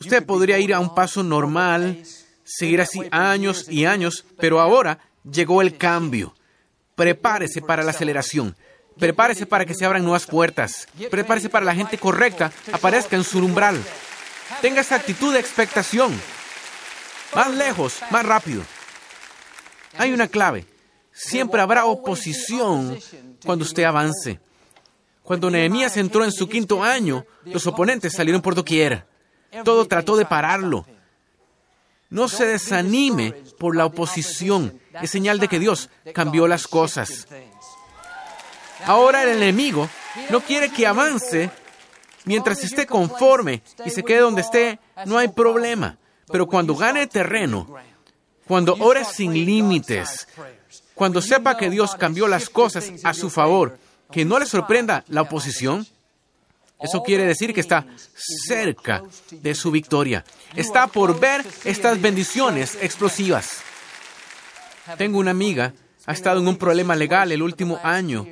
Usted 0.00 0.24
podría 0.26 0.58
ir 0.58 0.74
a 0.74 0.80
un 0.80 0.94
paso 0.94 1.22
normal, 1.22 2.02
seguir 2.44 2.80
así 2.80 3.00
años 3.10 3.66
y 3.70 3.86
años, 3.86 4.26
pero 4.38 4.60
ahora 4.60 4.98
llegó 5.30 5.62
el 5.62 5.78
cambio. 5.78 6.34
Prepárese 6.94 7.62
para 7.62 7.82
la 7.82 7.92
aceleración. 7.92 8.56
Prepárese 8.98 9.46
para 9.46 9.64
que 9.64 9.74
se 9.74 9.84
abran 9.84 10.02
nuevas 10.02 10.26
puertas. 10.26 10.88
Prepárese 11.10 11.48
para 11.48 11.64
la 11.64 11.74
gente 11.74 11.98
correcta 11.98 12.50
aparezca 12.72 13.16
en 13.16 13.24
su 13.24 13.38
umbral. 13.38 13.82
Tenga 14.62 14.80
esa 14.80 14.96
actitud 14.96 15.32
de 15.32 15.40
expectación. 15.40 16.18
Más 17.34 17.54
lejos, 17.54 17.98
más 18.10 18.24
rápido. 18.24 18.62
Hay 19.98 20.12
una 20.12 20.28
clave. 20.28 20.66
Siempre 21.12 21.60
habrá 21.60 21.86
oposición 21.86 22.98
cuando 23.44 23.64
usted 23.64 23.84
avance. 23.84 24.40
Cuando 25.22 25.50
Nehemías 25.50 25.96
entró 25.96 26.24
en 26.24 26.32
su 26.32 26.48
quinto 26.48 26.82
año, 26.82 27.26
los 27.44 27.66
oponentes 27.66 28.14
salieron 28.14 28.42
por 28.42 28.54
doquier. 28.54 29.06
Todo 29.64 29.86
trató 29.86 30.16
de 30.16 30.24
pararlo. 30.24 30.86
No 32.08 32.28
se 32.28 32.46
desanime 32.46 33.32
por 33.58 33.74
la 33.76 33.86
oposición. 33.86 34.80
Es 35.02 35.10
señal 35.10 35.40
de 35.40 35.48
que 35.48 35.58
Dios 35.58 35.90
cambió 36.14 36.46
las 36.46 36.66
cosas. 36.68 37.26
Ahora 38.84 39.22
el 39.22 39.30
enemigo 39.30 39.88
no 40.30 40.40
quiere 40.40 40.70
que 40.70 40.86
avance 40.86 41.50
mientras 42.24 42.62
esté 42.62 42.86
conforme 42.86 43.62
y 43.84 43.90
se 43.90 44.02
quede 44.02 44.20
donde 44.20 44.42
esté. 44.42 44.78
No 45.06 45.18
hay 45.18 45.28
problema. 45.28 45.96
Pero 46.30 46.46
cuando 46.46 46.74
gane 46.74 47.06
terreno, 47.06 47.66
cuando 48.46 48.74
ore 48.80 49.04
sin 49.04 49.32
límites, 49.32 50.28
cuando 50.94 51.22
sepa 51.22 51.56
que 51.56 51.70
Dios 51.70 51.94
cambió 51.94 52.28
las 52.28 52.48
cosas 52.50 52.92
a 53.04 53.14
su 53.14 53.30
favor, 53.30 53.78
que 54.10 54.24
no 54.24 54.38
le 54.38 54.46
sorprenda 54.46 55.04
la 55.08 55.22
oposición, 55.22 55.86
eso 56.78 57.02
quiere 57.02 57.24
decir 57.24 57.54
que 57.54 57.60
está 57.60 57.86
cerca 58.14 59.02
de 59.30 59.54
su 59.54 59.70
victoria. 59.70 60.24
Está 60.54 60.86
por 60.86 61.18
ver 61.18 61.44
estas 61.64 62.00
bendiciones 62.00 62.76
explosivas. 62.80 63.60
Tengo 64.98 65.18
una 65.18 65.30
amiga, 65.30 65.72
ha 66.06 66.12
estado 66.12 66.40
en 66.40 66.48
un 66.48 66.56
problema 66.56 66.94
legal 66.94 67.32
el 67.32 67.42
último 67.42 67.80
año. 67.82 68.26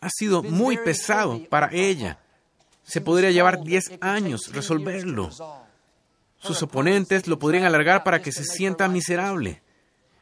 Ha 0.00 0.10
sido 0.10 0.42
muy 0.42 0.76
pesado 0.78 1.40
para 1.48 1.70
ella. 1.72 2.18
Se 2.84 3.00
podría 3.00 3.30
llevar 3.30 3.62
10 3.62 3.98
años 4.00 4.52
resolverlo. 4.52 5.30
Sus 6.40 6.62
oponentes 6.62 7.26
lo 7.26 7.38
podrían 7.38 7.64
alargar 7.64 8.04
para 8.04 8.22
que 8.22 8.32
se 8.32 8.44
sienta 8.44 8.88
miserable. 8.88 9.60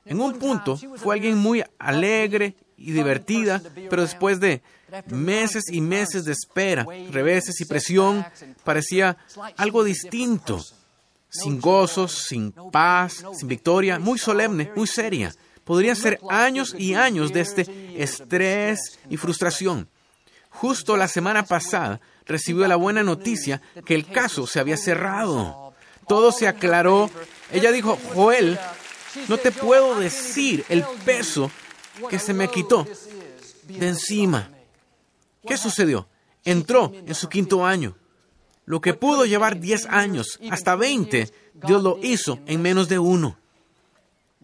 En 0.05 0.21
un 0.21 0.39
punto 0.39 0.79
fue 0.97 1.17
alguien 1.17 1.37
muy 1.37 1.65
alegre 1.79 2.55
y 2.77 2.93
divertida, 2.93 3.63
pero 3.91 4.03
después 4.03 4.41
de 4.41 4.63
meses 5.09 5.65
y 5.71 5.81
meses 5.81 6.25
de 6.25 6.33
espera, 6.33 6.87
reveses 7.11 7.61
y 7.61 7.65
presión, 7.65 8.25
parecía 8.65 9.17
algo 9.57 9.83
distinto, 9.83 10.63
sin 11.29 11.61
gozos, 11.61 12.13
sin 12.29 12.53
paz, 12.71 13.25
sin 13.35 13.49
victoria, 13.49 13.99
muy 13.99 14.19
solemne, 14.19 14.71
muy 14.77 14.87
seria. 14.87 15.33
Podrían 15.67 15.97
ser 15.97 16.19
años 16.31 16.75
y 16.79 16.95
años 16.95 17.35
de 17.35 17.43
este 17.43 18.03
estrés 18.03 18.99
y 19.11 19.19
frustración. 19.19 19.87
Justo 20.49 20.97
la 20.97 21.09
semana 21.09 21.45
pasada 21.45 22.01
recibió 22.25 22.67
la 22.67 22.77
buena 22.77 23.03
noticia 23.03 23.61
que 23.85 23.95
el 23.95 24.07
caso 24.07 24.47
se 24.47 24.61
había 24.61 24.79
cerrado 24.79 25.67
todo 26.07 26.33
se 26.33 26.49
aclaró. 26.49 27.11
Ella 27.53 27.73
dijo, 27.73 27.99
Joel, 28.15 28.59
no 29.29 29.39
te 29.39 29.51
puedo 29.51 29.99
decir 29.99 30.65
el 30.69 30.85
peso 31.05 31.51
que 32.09 32.19
se 32.19 32.35
me 32.35 32.49
quitó 32.49 32.87
de 33.69 33.89
encima. 33.89 34.51
¿Qué 35.47 35.57
sucedió? 35.57 36.09
Entró 36.45 36.93
en 36.95 37.15
su 37.15 37.29
quinto 37.29 37.65
año. 37.65 37.97
Lo 38.65 38.81
que 38.81 38.95
pudo 38.95 39.27
llevar 39.27 39.61
10 39.61 39.87
años, 39.87 40.41
hasta 40.51 40.75
20, 40.75 41.33
Dios 41.67 41.83
lo 41.83 41.99
hizo 42.03 42.41
en 42.47 42.63
menos 42.63 42.89
de 42.89 42.99
uno. 42.99 43.39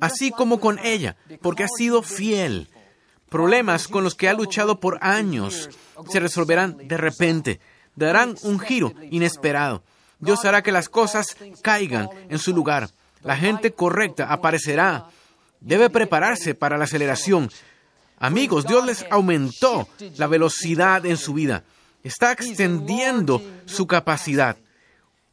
Así 0.03 0.33
como 0.33 0.59
con 0.59 0.81
ella, 0.81 1.17
porque 1.41 1.63
ha 1.63 1.69
sido 1.69 2.03
fiel. 2.03 2.69
Problemas 3.29 3.87
con 3.87 4.03
los 4.03 4.17
que 4.17 4.29
ha 4.29 4.35
luchado 4.35 4.81
por 4.81 4.99
años 5.01 5.71
se 6.11 6.19
resolverán 6.19 6.77
de 6.89 6.97
repente, 6.97 7.61
darán 7.95 8.35
un 8.43 8.59
giro 8.59 8.93
inesperado. 9.13 9.85
Dios 10.19 10.45
hará 10.45 10.61
que 10.63 10.73
las 10.73 10.89
cosas 10.89 11.37
caigan 11.63 12.09
en 12.29 12.41
su 12.41 12.53
lugar. 12.53 12.91
La 13.23 13.37
gente 13.37 13.73
correcta 13.73 14.33
aparecerá. 14.33 15.07
Debe 15.61 15.89
prepararse 15.89 16.57
para 16.57 16.77
la 16.77 16.85
aceleración. 16.85 17.49
Amigos, 18.19 18.67
Dios 18.67 18.85
les 18.85 19.07
aumentó 19.09 19.89
la 20.17 20.27
velocidad 20.27 21.07
en 21.07 21.17
su 21.17 21.35
vida. 21.35 21.63
Está 22.03 22.33
extendiendo 22.33 23.41
su 23.67 23.87
capacidad. 23.87 24.57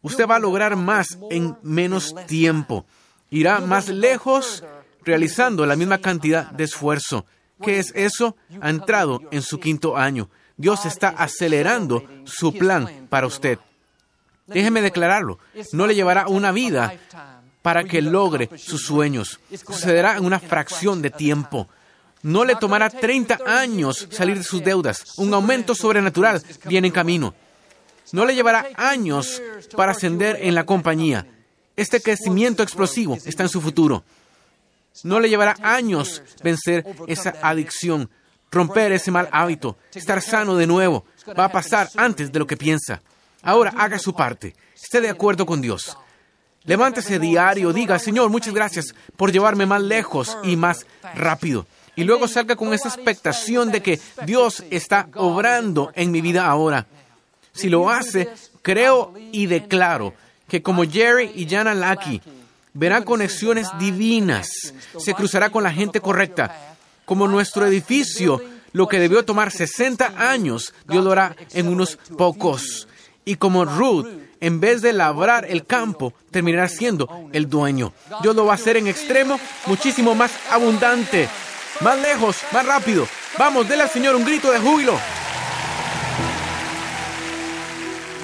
Usted 0.04 0.28
va 0.28 0.36
a 0.36 0.40
lograr 0.40 0.76
más 0.76 1.18
en 1.32 1.58
menos 1.64 2.14
tiempo. 2.28 2.86
Irá 3.30 3.60
más 3.60 3.90
lejos 3.90 4.64
realizando 5.04 5.66
la 5.66 5.76
misma 5.76 6.00
cantidad 6.00 6.52
de 6.52 6.64
esfuerzo. 6.64 7.26
¿Qué 7.62 7.80
es 7.80 7.92
eso? 7.96 8.36
Ha 8.62 8.70
entrado 8.70 9.22
en 9.32 9.42
su 9.42 9.60
quinto 9.60 9.98
año. 9.98 10.30
Dios 10.58 10.86
está 10.86 11.10
acelerando 11.10 12.04
su 12.26 12.54
plan 12.54 13.08
para 13.10 13.28
usted. 13.28 13.60
Déjeme 14.48 14.82
declararlo. 14.82 15.40
No 15.74 15.88
le 15.88 15.96
llevará 15.96 16.28
una 16.28 16.52
vida 16.52 16.94
para 17.62 17.84
que 17.84 18.02
logre 18.02 18.50
sus 18.58 18.84
sueños. 18.84 19.40
Sucederá 19.66 20.18
en 20.18 20.26
una 20.26 20.40
fracción 20.40 21.02
de 21.02 21.12
tiempo. 21.12 21.68
No 22.22 22.44
le 22.44 22.56
tomará 22.56 22.90
30 22.90 23.40
años 23.46 24.08
salir 24.12 24.38
de 24.38 24.44
sus 24.44 24.64
deudas. 24.64 25.18
Un 25.18 25.34
aumento 25.34 25.76
sobrenatural 25.76 26.44
viene 26.66 26.88
en 26.88 26.94
camino. 26.94 27.34
No 28.12 28.26
le 28.26 28.36
llevará 28.36 28.68
años 28.76 29.42
para 29.76 29.92
ascender 29.92 30.40
en 30.42 30.56
la 30.56 30.66
compañía. 30.66 31.26
Este 31.80 32.02
crecimiento 32.02 32.62
explosivo 32.62 33.18
está 33.24 33.44
en 33.44 33.50
su 33.50 33.62
futuro. 33.62 34.04
No 35.06 35.22
le 35.22 35.30
llevará 35.30 35.56
años 35.62 36.22
vencer 36.44 36.86
esa 37.08 37.36
adicción, 37.42 38.10
romper 38.52 38.92
ese 38.92 39.12
mal 39.12 39.30
hábito, 39.32 39.78
estar 39.94 40.22
sano 40.22 40.58
de 40.58 40.68
nuevo. 40.68 41.06
Va 41.40 41.46
a 41.46 41.52
pasar 41.54 41.90
antes 41.96 42.34
de 42.34 42.40
lo 42.40 42.46
que 42.46 42.58
piensa. 42.58 43.02
Ahora 43.44 43.74
haga 43.78 43.98
su 43.98 44.14
parte. 44.14 44.58
Esté 44.76 45.00
de 45.00 45.08
acuerdo 45.08 45.46
con 45.46 45.62
Dios. 45.62 45.98
Levántese 46.66 47.18
diario, 47.18 47.72
diga, 47.72 47.98
Señor, 47.98 48.30
muchas 48.30 48.54
gracias 48.54 48.94
por 49.16 49.32
llevarme 49.32 49.66
más 49.66 49.82
lejos 49.82 50.38
y 50.44 50.58
más 50.58 50.86
rápido. 51.16 51.66
Y 51.96 52.04
luego 52.04 52.28
salga 52.28 52.58
con 52.58 52.74
esa 52.74 52.90
expectación 52.90 53.72
de 53.72 53.82
que 53.82 54.02
Dios 54.26 54.66
está 54.70 55.08
obrando 55.16 55.94
en 55.96 56.12
mi 56.12 56.20
vida 56.20 56.46
ahora. 56.46 56.88
Si 57.54 57.70
lo 57.70 57.90
hace, 57.90 58.28
creo 58.64 59.14
y 59.32 59.46
declaro 59.46 60.14
que 60.50 60.62
como 60.62 60.84
Jerry 60.84 61.32
y 61.36 61.48
Jana 61.48 61.74
Lucky, 61.74 62.22
verá 62.74 63.06
conexiones 63.06 63.68
divinas, 63.80 64.74
se 64.98 65.14
cruzará 65.14 65.50
con 65.50 65.64
la 65.64 65.72
gente 65.72 66.02
correcta. 66.02 66.76
Como 67.06 67.28
nuestro 67.28 67.66
edificio, 67.66 68.42
lo 68.72 68.88
que 68.88 69.00
debió 69.00 69.24
tomar 69.24 69.52
60 69.52 70.14
años, 70.18 70.74
Dios 70.88 71.04
lo 71.04 71.12
hará 71.12 71.36
en 71.54 71.68
unos 71.70 71.98
pocos. 72.18 72.88
Y 73.26 73.36
como 73.36 73.66
Ruth, 73.66 74.08
en 74.42 74.60
vez 74.60 74.82
de 74.82 74.94
labrar 74.94 75.46
el 75.50 75.66
campo, 75.66 76.14
terminará 76.32 76.68
siendo 76.68 77.30
el 77.34 77.50
dueño. 77.50 77.94
Dios 78.22 78.36
lo 78.36 78.46
va 78.46 78.54
a 78.54 78.56
hacer 78.56 78.78
en 78.78 78.88
extremo 78.88 79.40
muchísimo 79.66 80.16
más 80.16 80.32
abundante, 80.50 81.28
más 81.82 82.00
lejos, 82.00 82.38
más 82.52 82.66
rápido. 82.66 83.08
Vamos, 83.38 83.68
déle 83.68 83.84
al 83.84 83.90
Señor 83.90 84.16
un 84.16 84.26
grito 84.26 84.52
de 84.52 84.60
júbilo. 84.60 84.98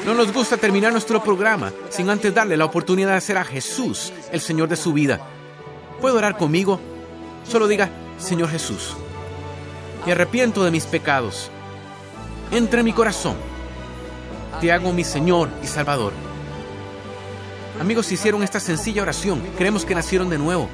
No 0.06 0.14
nos 0.14 0.32
gusta 0.32 0.56
terminar 0.56 0.92
nuestro 0.92 1.24
programa 1.24 1.74
sin 1.90 2.12
antes 2.12 2.32
darle 2.32 2.56
la 2.56 2.66
oportunidad 2.66 3.10
de 3.10 3.18
hacer 3.18 3.40
a 3.40 3.44
Jesús 3.44 4.14
el 4.32 4.40
Señor 4.40 4.70
de 4.70 4.76
su 4.76 4.94
vida. 4.94 5.20
¿Puede 6.00 6.16
orar 6.16 6.38
conmigo? 6.38 6.80
Solo 7.44 7.68
diga, 7.68 7.90
Señor 8.20 8.50
Jesús, 8.50 8.96
me 10.06 10.12
arrepiento 10.12 10.64
de 10.64 10.70
mis 10.70 10.86
pecados. 10.86 11.50
Entra 12.52 12.82
en 12.82 12.86
mi 12.86 12.94
corazón. 12.94 13.36
Te 14.62 14.72
hago 14.72 14.94
mi 14.94 15.04
Señor 15.04 15.50
y 15.64 15.66
Salvador. 15.66 16.14
Amigos, 17.82 18.06
si 18.06 18.14
hicieron 18.14 18.44
esta 18.44 18.60
sencilla 18.60 19.02
oración, 19.02 19.42
creemos 19.58 19.86
que 19.86 19.96
nacieron 19.96 20.30
de 20.30 20.38
nuevo. 20.38 20.70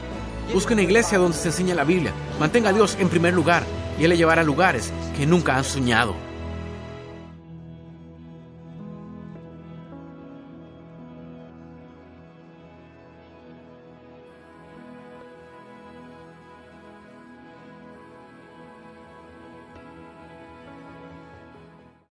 Busque 0.54 0.74
una 0.74 0.82
iglesia 0.82 1.18
donde 1.18 1.38
se 1.38 1.48
enseña 1.48 1.74
la 1.74 1.86
Biblia. 1.86 2.12
Mantenga 2.38 2.72
a 2.72 2.74
Dios 2.74 2.98
en 3.00 3.08
primer 3.08 3.34
lugar 3.34 3.64
y 3.98 4.04
Él 4.04 4.10
le 4.10 4.18
llevará 4.18 4.42
a 4.42 4.46
lugares 4.46 4.92
que 5.16 5.26
nunca 5.26 5.56
han 5.56 5.64
soñado. 5.64 6.31